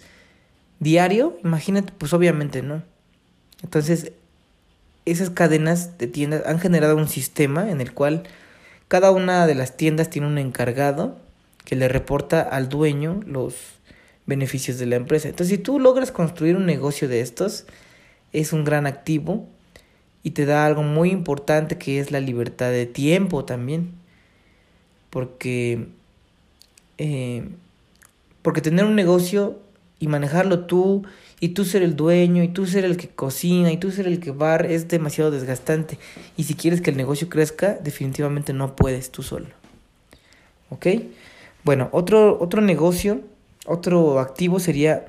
Diario, 0.78 1.38
imagínate, 1.44 1.92
pues 1.98 2.12
obviamente 2.12 2.62
no. 2.62 2.82
Entonces, 3.62 4.12
esas 5.04 5.30
cadenas 5.30 5.98
de 5.98 6.06
tiendas 6.06 6.46
han 6.46 6.60
generado 6.60 6.96
un 6.96 7.08
sistema 7.08 7.70
en 7.70 7.80
el 7.80 7.92
cual 7.92 8.24
cada 8.88 9.10
una 9.10 9.46
de 9.46 9.54
las 9.54 9.76
tiendas 9.76 10.10
tiene 10.10 10.28
un 10.28 10.38
encargado 10.38 11.18
que 11.64 11.76
le 11.76 11.88
reporta 11.88 12.40
al 12.40 12.68
dueño 12.68 13.20
los 13.26 13.54
beneficios 14.26 14.78
de 14.78 14.86
la 14.86 14.96
empresa. 14.96 15.28
Entonces, 15.28 15.56
si 15.56 15.62
tú 15.62 15.78
logras 15.78 16.12
construir 16.12 16.56
un 16.56 16.66
negocio 16.66 17.08
de 17.08 17.20
estos, 17.20 17.66
es 18.32 18.52
un 18.52 18.64
gran 18.64 18.86
activo 18.86 19.46
y 20.22 20.30
te 20.30 20.46
da 20.46 20.66
algo 20.66 20.82
muy 20.82 21.10
importante 21.10 21.78
que 21.78 21.98
es 22.00 22.10
la 22.10 22.20
libertad 22.20 22.70
de 22.70 22.86
tiempo 22.86 23.44
también. 23.44 23.99
Porque, 25.10 25.88
eh, 26.98 27.48
porque 28.42 28.60
tener 28.60 28.84
un 28.84 28.94
negocio 28.94 29.58
y 29.98 30.06
manejarlo 30.08 30.66
tú 30.66 31.04
y 31.40 31.50
tú 31.50 31.64
ser 31.64 31.82
el 31.82 31.96
dueño, 31.96 32.42
y 32.42 32.48
tú 32.48 32.66
ser 32.66 32.84
el 32.84 32.98
que 32.98 33.08
cocina, 33.08 33.72
y 33.72 33.78
tú 33.78 33.90
ser 33.90 34.06
el 34.06 34.20
que 34.20 34.30
barre, 34.30 34.74
es 34.74 34.88
demasiado 34.88 35.30
desgastante. 35.30 35.98
Y 36.36 36.44
si 36.44 36.54
quieres 36.54 36.82
que 36.82 36.90
el 36.90 36.98
negocio 36.98 37.30
crezca, 37.30 37.78
definitivamente 37.82 38.52
no 38.52 38.76
puedes 38.76 39.10
tú 39.10 39.22
solo. 39.22 39.46
¿Ok? 40.68 40.86
Bueno, 41.64 41.88
otro, 41.92 42.38
otro 42.40 42.60
negocio, 42.60 43.22
otro 43.66 44.20
activo 44.20 44.60
sería 44.60 45.06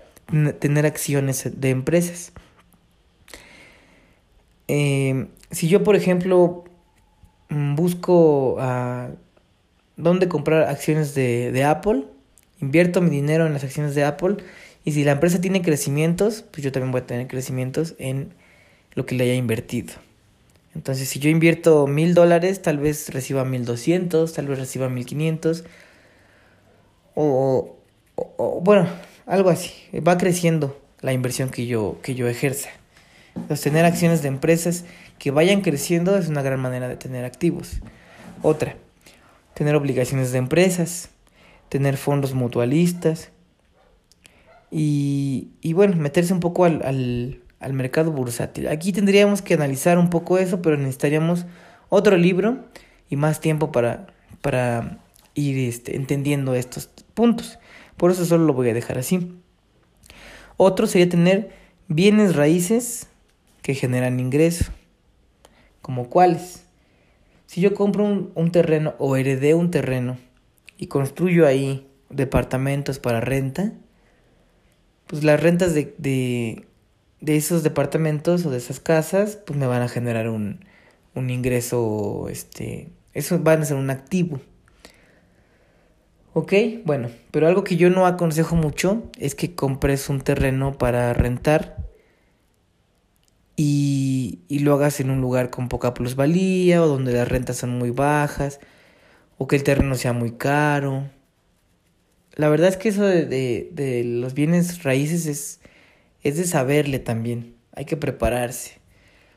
tener 0.59 0.85
acciones 0.85 1.49
de 1.59 1.69
empresas. 1.69 2.31
Eh, 4.69 5.27
si 5.51 5.67
yo, 5.67 5.83
por 5.83 5.97
ejemplo, 5.97 6.63
mm, 7.49 7.75
busco 7.75 8.55
a 8.59 9.09
dónde 10.01 10.27
comprar 10.27 10.63
acciones 10.63 11.13
de, 11.15 11.51
de 11.51 11.63
Apple, 11.63 12.05
invierto 12.59 13.01
mi 13.01 13.09
dinero 13.09 13.45
en 13.45 13.53
las 13.53 13.63
acciones 13.63 13.95
de 13.95 14.03
Apple, 14.03 14.37
y 14.83 14.93
si 14.93 15.03
la 15.03 15.11
empresa 15.11 15.39
tiene 15.39 15.61
crecimientos, 15.61 16.43
pues 16.51 16.63
yo 16.63 16.71
también 16.71 16.91
voy 16.91 17.01
a 17.01 17.05
tener 17.07 17.27
crecimientos 17.27 17.95
en 17.99 18.33
lo 18.93 19.05
que 19.05 19.15
le 19.15 19.25
haya 19.25 19.35
invertido. 19.35 19.93
Entonces, 20.73 21.09
si 21.09 21.19
yo 21.19 21.29
invierto 21.29 21.85
mil 21.85 22.13
dólares, 22.13 22.61
tal 22.61 22.77
vez 22.77 23.09
reciba 23.09 23.43
mil 23.43 23.65
doscientos, 23.65 24.33
tal 24.33 24.47
vez 24.47 24.57
reciba 24.57 24.89
mil 24.89 25.05
quinientos. 25.05 25.65
O, 27.13 27.75
bueno, 28.61 28.87
algo 29.25 29.49
así. 29.49 29.71
Va 29.99 30.17
creciendo 30.17 30.79
la 31.01 31.11
inversión 31.11 31.49
que 31.49 31.67
yo, 31.67 31.99
que 32.01 32.15
yo 32.15 32.27
ejerza. 32.27 32.69
Entonces, 33.35 33.61
tener 33.61 33.85
acciones 33.85 34.21
de 34.21 34.29
empresas 34.29 34.85
que 35.19 35.31
vayan 35.31 35.61
creciendo 35.61 36.17
es 36.17 36.29
una 36.29 36.41
gran 36.41 36.59
manera 36.59 36.87
de 36.87 36.95
tener 36.95 37.25
activos. 37.25 37.81
Otra, 38.41 38.75
tener 39.53 39.75
obligaciones 39.75 40.31
de 40.31 40.37
empresas, 40.37 41.09
tener 41.69 41.97
fondos 41.97 42.33
mutualistas, 42.33 43.31
y, 44.71 45.49
y 45.61 45.73
bueno, 45.73 45.97
meterse 45.97 46.33
un 46.33 46.39
poco 46.39 46.63
al, 46.63 46.81
al, 46.85 47.41
al 47.59 47.73
mercado 47.73 48.11
bursátil. 48.11 48.67
Aquí 48.69 48.93
tendríamos 48.93 49.41
que 49.41 49.53
analizar 49.53 49.97
un 49.97 50.09
poco 50.09 50.37
eso, 50.37 50.61
pero 50.61 50.77
necesitaríamos 50.77 51.45
otro 51.89 52.15
libro 52.17 52.65
y 53.09 53.17
más 53.17 53.41
tiempo 53.41 53.71
para, 53.73 54.07
para 54.41 54.99
ir 55.35 55.57
este, 55.67 55.97
entendiendo 55.97 56.55
estos 56.55 56.89
puntos. 57.13 57.59
Por 57.97 58.11
eso 58.11 58.25
solo 58.25 58.45
lo 58.45 58.53
voy 58.53 58.69
a 58.69 58.73
dejar 58.73 58.97
así. 58.97 59.37
Otro 60.57 60.87
sería 60.87 61.09
tener 61.09 61.51
bienes 61.87 62.35
raíces 62.35 63.07
que 63.61 63.75
generan 63.75 64.19
ingreso. 64.19 64.71
¿Como 65.81 66.09
cuáles? 66.09 66.63
Si 67.51 67.59
yo 67.59 67.73
compro 67.73 68.05
un, 68.05 68.31
un 68.33 68.53
terreno 68.53 68.95
o 68.97 69.17
heredé 69.17 69.55
un 69.55 69.71
terreno 69.71 70.17
y 70.77 70.87
construyo 70.87 71.45
ahí 71.45 71.85
departamentos 72.09 72.97
para 72.99 73.19
renta, 73.19 73.73
pues 75.07 75.25
las 75.25 75.37
rentas 75.37 75.73
de, 75.73 75.93
de 75.97 77.35
esos 77.35 77.61
departamentos 77.61 78.45
o 78.45 78.51
de 78.51 78.57
esas 78.57 78.79
casas, 78.79 79.35
pues 79.35 79.59
me 79.59 79.67
van 79.67 79.81
a 79.81 79.89
generar 79.89 80.29
un, 80.29 80.63
un 81.13 81.29
ingreso, 81.29 82.29
este, 82.29 82.87
eso 83.13 83.37
van 83.39 83.63
a 83.63 83.65
ser 83.65 83.75
un 83.75 83.89
activo. 83.89 84.39
Ok, 86.31 86.53
bueno, 86.85 87.09
pero 87.31 87.47
algo 87.47 87.65
que 87.65 87.75
yo 87.75 87.89
no 87.89 88.05
aconsejo 88.05 88.55
mucho 88.55 89.11
es 89.19 89.35
que 89.35 89.55
compres 89.55 90.07
un 90.07 90.21
terreno 90.21 90.77
para 90.77 91.13
rentar 91.13 91.75
y, 93.63 94.59
lo 94.59 94.73
hagas 94.73 94.99
en 94.99 95.11
un 95.11 95.21
lugar 95.21 95.49
con 95.49 95.69
poca 95.69 95.93
plusvalía 95.93 96.81
o 96.83 96.87
donde 96.87 97.13
las 97.13 97.27
rentas 97.27 97.57
son 97.57 97.77
muy 97.77 97.91
bajas 97.91 98.59
o 99.37 99.47
que 99.47 99.55
el 99.55 99.63
terreno 99.63 99.95
sea 99.95 100.13
muy 100.13 100.31
caro. 100.31 101.09
La 102.35 102.49
verdad 102.49 102.69
es 102.69 102.77
que 102.77 102.89
eso 102.89 103.05
de, 103.05 103.25
de, 103.25 103.69
de 103.71 104.03
los 104.03 104.33
bienes 104.33 104.83
raíces 104.83 105.25
es, 105.27 105.59
es 106.23 106.37
de 106.37 106.45
saberle 106.45 106.99
también, 106.99 107.55
hay 107.73 107.85
que 107.85 107.97
prepararse. 107.97 108.79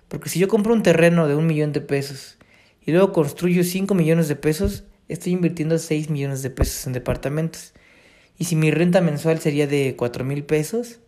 Porque 0.09 0.29
si 0.31 0.39
yo 0.39 0.49
compro 0.49 0.73
un 0.73 0.83
terreno 0.83 1.29
de 1.29 1.35
un 1.35 1.47
millón 1.47 1.73
de 1.73 1.81
pesos 1.81 2.39
y 2.81 2.93
luego 2.93 3.13
construyo 3.13 3.63
5 3.63 3.95
millones 3.95 4.29
de 4.29 4.37
pesos, 4.37 4.85
estoy 5.09 5.33
invirtiendo 5.33 5.79
6 5.79 6.09
millones 6.09 6.43
de 6.43 6.51
pesos 6.51 6.87
en 6.87 6.93
departamentos. 6.93 7.75
Y 8.39 8.45
si 8.45 8.57
mi 8.57 8.71
renta 8.71 9.01
mensual 9.01 9.41
sería 9.41 9.67
de 9.67 9.97
4 9.97 10.25
mil 10.25 10.45
pesos, 10.45 11.01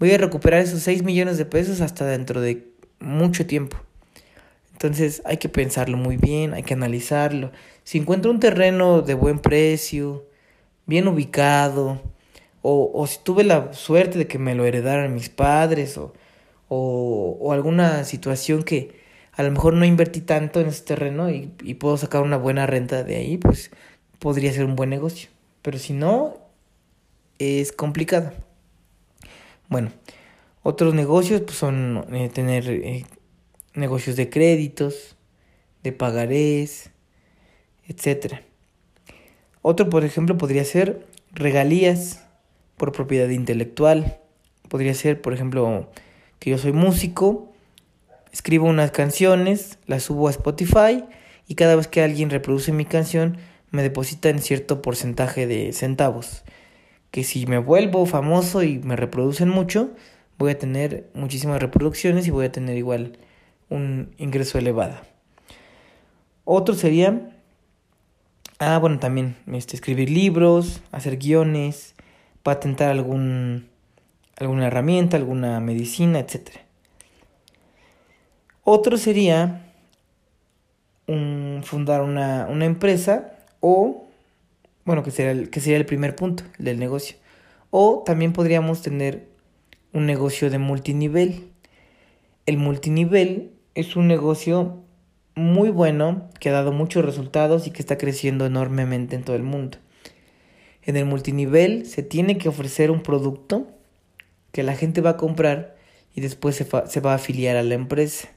voy 0.00 0.12
a 0.12 0.18
recuperar 0.18 0.62
esos 0.62 0.80
6 0.82 1.04
millones 1.04 1.38
de 1.38 1.44
pesos 1.44 1.80
hasta 1.82 2.06
dentro 2.06 2.40
de 2.40 2.66
mucho 2.98 3.46
tiempo. 3.46 3.76
Entonces 4.72 5.22
hay 5.26 5.36
que 5.36 5.50
pensarlo 5.50 5.98
muy 5.98 6.16
bien, 6.16 6.54
hay 6.54 6.62
que 6.62 6.74
analizarlo. 6.74 7.52
Si 7.84 7.98
encuentro 7.98 8.30
un 8.30 8.40
terreno 8.40 9.02
de 9.02 9.14
buen 9.14 9.38
precio, 9.38 10.26
bien 10.86 11.06
ubicado, 11.06 12.00
o, 12.62 12.90
o 12.94 13.06
si 13.06 13.18
tuve 13.22 13.44
la 13.44 13.74
suerte 13.74 14.18
de 14.18 14.26
que 14.26 14.38
me 14.38 14.54
lo 14.54 14.64
heredaran 14.64 15.14
mis 15.14 15.28
padres, 15.28 15.98
o, 15.98 16.14
o, 16.68 17.36
o 17.38 17.52
alguna 17.52 18.04
situación 18.04 18.62
que, 18.62 18.98
a 19.32 19.42
lo 19.42 19.50
mejor 19.50 19.74
no 19.74 19.84
invertí 19.84 20.22
tanto 20.22 20.60
en 20.60 20.68
ese 20.68 20.82
terreno 20.84 21.30
y, 21.30 21.52
y 21.62 21.74
puedo 21.74 21.96
sacar 21.96 22.22
una 22.22 22.36
buena 22.36 22.66
renta 22.66 23.04
de 23.04 23.16
ahí, 23.16 23.36
pues 23.36 23.70
podría 24.18 24.52
ser 24.52 24.64
un 24.64 24.76
buen 24.76 24.90
negocio. 24.90 25.28
Pero 25.62 25.78
si 25.78 25.92
no, 25.92 26.38
es 27.38 27.72
complicado. 27.72 28.32
Bueno, 29.70 29.90
otros 30.62 30.92
negocios 30.92 31.40
pues, 31.40 31.56
son 31.56 32.04
eh, 32.12 32.28
tener 32.28 32.68
eh, 32.68 33.06
negocios 33.72 34.16
de 34.16 34.28
créditos, 34.28 35.16
de 35.82 35.92
pagarés, 35.92 36.90
etc. 37.88 38.40
Otro, 39.62 39.88
por 39.88 40.04
ejemplo, 40.04 40.36
podría 40.36 40.64
ser 40.64 41.06
regalías 41.32 42.26
por 42.76 42.92
propiedad 42.92 43.30
intelectual. 43.30 44.18
Podría 44.68 44.92
ser, 44.92 45.22
por 45.22 45.32
ejemplo, 45.32 45.90
que 46.38 46.50
yo 46.50 46.58
soy 46.58 46.72
músico 46.72 47.50
escribo 48.32 48.66
unas 48.66 48.90
canciones, 48.90 49.78
las 49.86 50.04
subo 50.04 50.28
a 50.28 50.30
Spotify 50.30 51.04
y 51.46 51.54
cada 51.54 51.76
vez 51.76 51.88
que 51.88 52.02
alguien 52.02 52.30
reproduce 52.30 52.72
mi 52.72 52.84
canción 52.84 53.38
me 53.70 53.82
deposita 53.82 54.28
en 54.28 54.40
cierto 54.40 54.82
porcentaje 54.82 55.46
de 55.46 55.72
centavos. 55.72 56.42
Que 57.10 57.24
si 57.24 57.46
me 57.46 57.58
vuelvo 57.58 58.06
famoso 58.06 58.62
y 58.62 58.78
me 58.78 58.96
reproducen 58.96 59.48
mucho, 59.48 59.90
voy 60.38 60.52
a 60.52 60.58
tener 60.58 61.10
muchísimas 61.14 61.60
reproducciones 61.60 62.26
y 62.26 62.30
voy 62.30 62.46
a 62.46 62.52
tener 62.52 62.76
igual 62.76 63.18
un 63.68 64.14
ingreso 64.18 64.58
elevado. 64.58 64.96
Otro 66.44 66.74
sería, 66.74 67.30
ah, 68.58 68.78
bueno, 68.78 68.98
también 68.98 69.36
este, 69.52 69.76
escribir 69.76 70.10
libros, 70.10 70.82
hacer 70.92 71.16
guiones, 71.16 71.94
patentar 72.42 72.90
algún, 72.90 73.68
alguna 74.36 74.66
herramienta, 74.66 75.16
alguna 75.16 75.60
medicina, 75.60 76.18
etcétera. 76.18 76.62
Otro 78.64 78.98
sería 78.98 79.72
un, 81.06 81.62
fundar 81.64 82.02
una, 82.02 82.46
una, 82.48 82.64
empresa 82.64 83.32
o, 83.60 84.09
bueno, 84.90 85.04
que 85.04 85.12
sería, 85.12 85.30
el, 85.30 85.50
que 85.50 85.60
sería 85.60 85.76
el 85.76 85.86
primer 85.86 86.16
punto 86.16 86.42
del 86.58 86.80
negocio. 86.80 87.14
O 87.70 88.02
también 88.04 88.32
podríamos 88.32 88.82
tener 88.82 89.28
un 89.92 90.04
negocio 90.04 90.50
de 90.50 90.58
multinivel. 90.58 91.44
El 92.44 92.56
multinivel 92.56 93.52
es 93.76 93.94
un 93.94 94.08
negocio 94.08 94.82
muy 95.36 95.70
bueno 95.70 96.28
que 96.40 96.48
ha 96.48 96.52
dado 96.52 96.72
muchos 96.72 97.04
resultados 97.04 97.68
y 97.68 97.70
que 97.70 97.82
está 97.82 97.98
creciendo 97.98 98.46
enormemente 98.46 99.14
en 99.14 99.22
todo 99.22 99.36
el 99.36 99.44
mundo. 99.44 99.78
En 100.82 100.96
el 100.96 101.04
multinivel 101.04 101.86
se 101.86 102.02
tiene 102.02 102.36
que 102.36 102.48
ofrecer 102.48 102.90
un 102.90 103.04
producto 103.04 103.68
que 104.50 104.64
la 104.64 104.74
gente 104.74 105.00
va 105.02 105.10
a 105.10 105.16
comprar 105.16 105.76
y 106.16 106.20
después 106.20 106.56
se, 106.56 106.66
se 106.88 107.00
va 107.00 107.12
a 107.12 107.14
afiliar 107.14 107.56
a 107.56 107.62
la 107.62 107.74
empresa. 107.74 108.28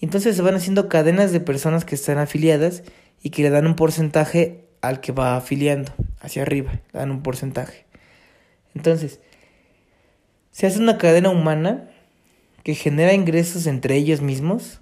Entonces 0.00 0.34
se 0.34 0.42
van 0.42 0.56
haciendo 0.56 0.88
cadenas 0.88 1.30
de 1.30 1.38
personas 1.38 1.84
que 1.84 1.94
están 1.94 2.18
afiliadas 2.18 2.82
y 3.22 3.30
que 3.30 3.44
le 3.44 3.50
dan 3.50 3.68
un 3.68 3.76
porcentaje 3.76 4.63
al 4.88 5.00
que 5.00 5.12
va 5.12 5.36
afiliando 5.36 5.92
hacia 6.20 6.42
arriba, 6.42 6.80
dan 6.92 7.10
un 7.10 7.22
porcentaje. 7.22 7.84
Entonces, 8.74 9.20
se 10.50 10.66
hace 10.66 10.78
una 10.78 10.98
cadena 10.98 11.30
humana 11.30 11.90
que 12.62 12.74
genera 12.74 13.12
ingresos 13.12 13.66
entre 13.66 13.96
ellos 13.96 14.20
mismos 14.20 14.80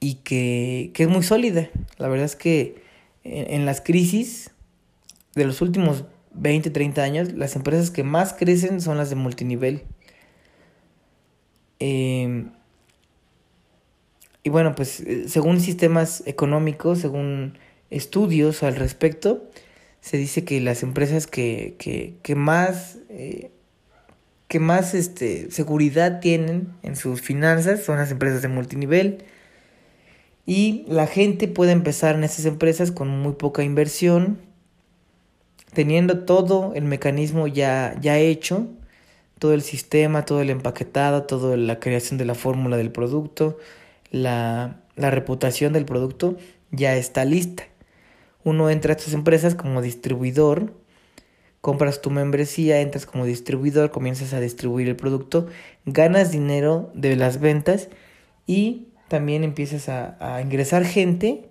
y 0.00 0.16
que, 0.16 0.90
que 0.94 1.04
es 1.04 1.08
muy 1.08 1.22
sólida. 1.22 1.70
La 1.98 2.08
verdad 2.08 2.26
es 2.26 2.36
que 2.36 2.82
en, 3.24 3.64
las 3.66 3.80
crisis 3.80 4.50
de 5.34 5.44
los 5.44 5.60
últimos 5.62 6.04
20, 6.34 6.70
30 6.70 7.02
años, 7.02 7.32
las 7.32 7.56
empresas 7.56 7.90
que 7.90 8.02
más 8.02 8.32
crecen 8.32 8.80
son 8.80 8.98
las 8.98 9.10
de 9.10 9.16
multinivel. 9.16 9.84
Eh, 11.78 12.46
y 14.44 14.50
bueno, 14.50 14.74
pues 14.74 15.00
eh, 15.00 15.28
según 15.28 15.60
sistemas 15.60 16.22
económicos, 16.26 16.98
según 16.98 17.58
estudios 17.92 18.62
al 18.62 18.76
respecto, 18.76 19.48
se 20.00 20.16
dice 20.16 20.44
que 20.44 20.60
las 20.60 20.82
empresas 20.82 21.26
que, 21.26 21.76
que, 21.78 22.16
que 22.22 22.34
más, 22.34 22.98
eh, 23.08 23.52
que 24.48 24.58
más 24.58 24.94
este, 24.94 25.50
seguridad 25.50 26.20
tienen 26.20 26.68
en 26.82 26.96
sus 26.96 27.20
finanzas 27.20 27.84
son 27.84 27.98
las 27.98 28.10
empresas 28.10 28.42
de 28.42 28.48
multinivel. 28.48 29.24
Y 30.44 30.84
la 30.88 31.06
gente 31.06 31.46
puede 31.46 31.70
empezar 31.70 32.16
en 32.16 32.24
esas 32.24 32.46
empresas 32.46 32.90
con 32.90 33.08
muy 33.08 33.34
poca 33.34 33.62
inversión, 33.62 34.40
teniendo 35.72 36.24
todo 36.24 36.72
el 36.74 36.84
mecanismo 36.84 37.46
ya, 37.46 37.96
ya 38.00 38.18
hecho, 38.18 38.66
todo 39.38 39.54
el 39.54 39.62
sistema, 39.62 40.24
todo 40.24 40.40
el 40.42 40.50
empaquetado, 40.50 41.24
toda 41.24 41.56
la 41.56 41.78
creación 41.78 42.18
de 42.18 42.24
la 42.24 42.34
fórmula 42.34 42.76
del 42.76 42.90
producto, 42.90 43.58
la, 44.10 44.80
la 44.96 45.10
reputación 45.10 45.72
del 45.72 45.84
producto 45.84 46.36
ya 46.72 46.96
está 46.96 47.24
lista. 47.24 47.64
Uno 48.44 48.70
entra 48.70 48.92
a 48.92 48.96
estas 48.96 49.14
empresas 49.14 49.54
como 49.54 49.82
distribuidor, 49.82 50.74
compras 51.60 52.00
tu 52.00 52.10
membresía, 52.10 52.80
entras 52.80 53.06
como 53.06 53.24
distribuidor, 53.24 53.90
comienzas 53.90 54.32
a 54.32 54.40
distribuir 54.40 54.88
el 54.88 54.96
producto, 54.96 55.46
ganas 55.84 56.32
dinero 56.32 56.90
de 56.94 57.16
las 57.16 57.40
ventas 57.40 57.88
y 58.46 58.88
también 59.08 59.44
empiezas 59.44 59.88
a, 59.88 60.16
a, 60.20 60.40
ingresar 60.40 60.84
gente 60.84 61.48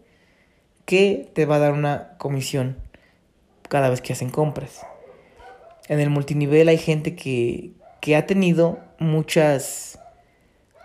que 0.86 1.30
te 1.34 1.46
va 1.46 1.56
a 1.58 1.60
dar 1.60 1.74
una 1.74 2.18
comisión 2.18 2.78
cada 3.70 3.90
vez 3.90 4.02
que 4.02 4.14
hacen 4.14 4.30
compras. 4.30 4.82
En 5.88 6.00
el 6.00 6.10
multinivel 6.10 6.68
hay 6.68 6.78
gente 6.78 7.16
que, 7.16 7.72
que 8.02 8.16
ha 8.16 8.26
tenido 8.26 8.80
muchas 9.00 10.00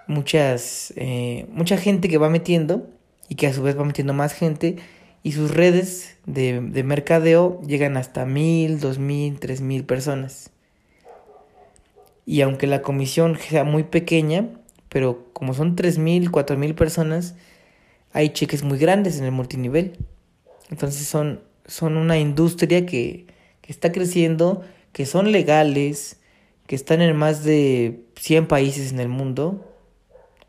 muchas, 0.07 0.93
eh, 0.97 1.47
mucha 1.51 1.77
gente 1.77 2.09
que 2.09 2.19
va 2.19 2.31
metiendo 2.31 2.89
y 3.29 3.35
que 3.35 3.47
a 3.47 3.53
su 3.53 3.63
vez 3.63 3.79
va 3.79 3.85
metiendo 3.85 4.15
más 4.15 4.33
gente 4.33 4.77
y 5.27 5.33
sus 5.33 5.53
redes 5.53 6.15
de, 6.25 6.61
de 6.61 6.85
mercadeo 6.85 7.61
llegan 7.63 7.97
hasta 7.97 8.25
mil, 8.25 8.79
dos 8.79 9.01
mil, 9.01 9.41
tres 9.41 9.61
mil 9.61 9.83
personas. 9.85 10.51
Y 12.25 12.43
aunque 12.43 12.69
la 12.69 12.81
comisión 12.81 13.37
sea 13.37 13.65
muy 13.65 13.83
pequeña, 13.83 14.49
pero 14.89 15.27
como 15.33 15.53
son 15.53 15.75
tres 15.75 15.99
mil, 15.99 16.31
cuatro 16.31 16.57
mil 16.57 16.77
personas, 16.77 17.35
hay 18.13 18.29
cheques 18.29 18.63
muy 18.63 18.79
grandes 18.79 19.19
en 19.19 19.25
el 19.25 19.33
multinivel. 19.33 19.99
Entonces 20.71 21.09
son, 21.09 21.41
son 21.65 21.97
una 21.97 22.19
industria 22.21 22.87
que, 22.87 23.27
que 23.63 23.73
está 23.73 23.91
creciendo, 23.91 24.63
que 24.93 25.07
son 25.07 25.33
legales, 25.33 26.21
que 26.69 26.77
están 26.77 27.03
en 27.03 27.17
más 27.17 27.43
de 27.43 28.05
100 28.15 28.47
países 28.47 28.93
en 28.93 29.01
el 29.01 29.09
mundo 29.09 29.67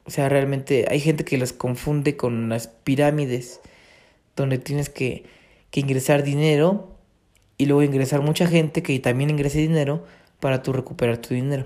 o 0.07 0.09
sea, 0.09 0.29
realmente 0.29 0.85
hay 0.89 1.01
gente 1.01 1.25
que 1.25 1.37
las 1.37 1.51
confunde 1.51 2.15
con 2.15 2.47
las 2.47 2.69
pirámides, 2.69 3.59
donde 4.37 4.57
tienes 4.57 4.89
que, 4.89 5.25
que 5.71 5.81
ingresar 5.81 6.23
dinero 6.23 6.95
y 7.57 7.65
luego 7.65 7.83
ingresar 7.83 8.21
mucha 8.21 8.47
gente 8.47 8.81
que 8.83 8.97
también 8.99 9.29
ingrese 9.29 9.59
dinero 9.59 10.05
para 10.39 10.63
tú 10.63 10.71
recuperar 10.71 11.17
tu 11.17 11.33
dinero. 11.33 11.65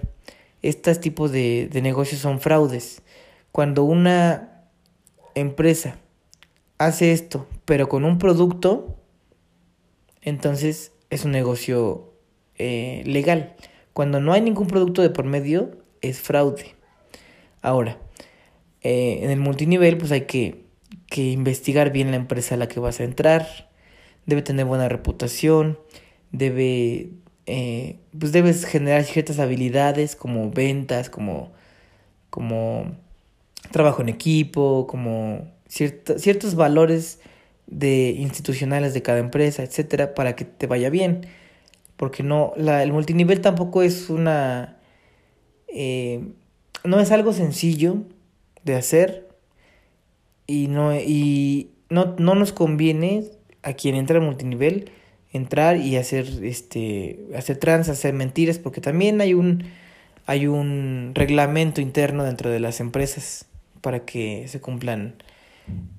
Estos 0.64 1.00
tipos 1.00 1.32
de, 1.32 1.70
de 1.72 1.82
negocios 1.82 2.22
son 2.22 2.40
fraudes. 2.40 3.04
Cuando 3.52 3.84
una 3.84 4.64
empresa 5.36 5.98
hace 6.78 7.12
esto, 7.12 7.48
pero 7.66 7.90
con 7.90 8.06
un 8.06 8.18
producto, 8.18 8.96
entonces 10.22 10.94
es 11.10 11.26
un 11.26 11.32
negocio 11.32 12.12
eh, 12.58 13.04
legal. 13.06 13.56
Cuando 13.94 14.20
no 14.20 14.34
hay 14.34 14.42
ningún 14.42 14.68
producto 14.68 15.02
de 15.02 15.10
por 15.10 15.26
medio, 15.26 15.72
es 16.02 16.20
fraude. 16.22 16.76
Ahora, 17.62 17.98
eh, 18.82 19.20
en 19.22 19.30
el 19.30 19.40
multinivel 19.40 19.98
pues 19.98 20.12
hay 20.12 20.22
que, 20.22 20.64
que 21.12 21.30
investigar 21.30 21.91
bien 21.91 22.10
la 22.10 22.17
empresa 22.17 22.56
a 22.56 22.58
la 22.58 22.69
que 22.69 22.80
vas 22.80 23.02
a 23.02 23.04
entrar, 23.04 23.69
debe 24.26 24.41
tener 24.41 24.65
buena 24.65 24.88
reputación, 24.88 25.78
debe, 26.32 27.10
eh, 27.47 28.00
pues 28.17 28.32
debes 28.32 28.65
generar 28.65 29.04
ciertas 29.04 29.38
habilidades 29.38 30.15
como 30.15 30.52
ventas, 30.52 31.10
como, 31.10 31.52
como 32.30 32.95
trabajo 33.71 34.02
en 34.02 34.08
equipo, 34.08 34.88
como 34.88 35.52
ciertos 35.67 36.56
valores 36.56 37.19
de 37.67 38.15
institucionales 38.17 38.93
de 38.93 39.02
cada 39.02 39.19
empresa, 39.19 39.63
etcétera, 39.63 40.15
para 40.15 40.38
que 40.38 40.45
te 40.45 40.65
vaya 40.65 40.89
bien. 40.89 41.28
Porque 41.97 42.24
no, 42.24 42.54
la, 42.56 42.84
el 42.84 42.93
multinivel 42.93 43.41
tampoco 43.41 43.82
es 43.82 44.10
una. 44.10 44.78
Eh, 45.67 46.24
no 46.86 47.02
es 47.02 47.12
algo 47.12 47.34
sencillo 47.34 47.97
de 48.63 48.76
hacer. 48.76 49.31
Y 50.52 50.68
no, 50.68 50.94
y 50.94 51.72
no, 51.90 52.16
no 52.18 52.36
nos 52.36 52.52
conviene 52.52 53.24
a 53.64 53.74
quien 53.74 53.96
entra 53.96 54.18
al 54.18 54.26
multinivel 54.26 54.92
entrar 55.32 55.78
y 55.78 55.96
hacer 55.96 56.28
este 56.44 57.20
hacer 57.38 57.58
trans, 57.58 57.88
hacer 57.88 58.14
mentiras, 58.14 58.60
porque 58.60 58.82
también 58.82 59.22
hay 59.22 59.34
un 59.34 59.64
hay 60.26 60.48
un 60.48 61.12
reglamento 61.16 61.80
interno 61.80 62.24
dentro 62.24 62.50
de 62.50 62.60
las 62.60 62.80
empresas 62.80 63.46
para 63.80 64.06
que 64.06 64.48
se 64.48 64.60
cumplan 64.60 65.16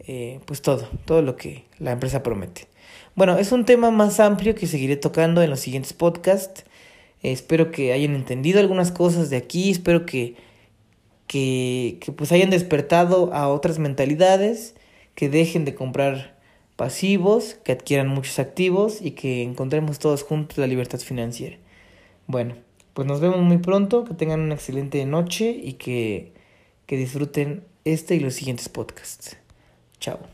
eh, 0.07 0.41
pues 0.45 0.63
todo, 0.63 0.89
todo 1.05 1.23
lo 1.23 1.37
que 1.37 1.65
la 1.79 1.93
empresa 1.93 2.23
promete. 2.23 2.67
Bueno, 3.15 3.39
es 3.39 3.53
un 3.53 3.65
tema 3.65 3.91
más 3.91 4.21
amplio 4.21 4.55
que 4.55 4.67
seguiré 4.67 4.97
tocando 4.97 5.43
en 5.43 5.51
los 5.51 5.61
siguientes 5.61 5.93
podcasts. 5.93 6.65
espero 7.23 7.71
que 7.71 7.93
hayan 7.93 8.15
entendido 8.15 8.61
algunas 8.61 8.93
cosas 8.93 9.31
de 9.31 9.37
aquí, 9.37 9.71
espero 9.71 10.07
que, 10.07 10.37
que, 11.33 11.97
que 12.03 12.13
pues 12.13 12.31
hayan 12.31 12.51
despertado 12.51 13.33
a 13.33 13.49
otras 13.49 13.79
mentalidades, 13.79 14.75
que 15.15 15.31
dejen 15.31 15.65
de 15.65 15.75
comprar 15.75 16.37
pasivos, 16.77 17.57
que 17.65 17.73
adquieran 17.73 18.09
muchos 18.09 18.39
activos 18.39 19.01
y 19.01 19.13
que 19.13 19.43
encontremos 19.43 19.99
todos 19.99 20.25
juntos 20.25 20.59
la 20.59 20.67
libertad 20.67 20.99
financiera. 20.99 21.57
Bueno, 22.27 22.57
pues 22.93 23.09
nos 23.09 23.21
vemos 23.21 23.41
muy 23.41 23.57
pronto, 23.57 24.05
que 24.05 24.13
tengan 24.13 24.41
una 24.41 24.55
excelente 24.55 25.03
noche 25.07 25.51
y 25.51 25.75
que, 25.75 26.33
que 26.85 26.99
disfruten 26.99 27.65
este 27.87 28.15
y 28.15 28.21
los 28.21 28.35
siguientes 28.35 28.69
podcasts. 28.69 29.39
Chao. 30.01 30.32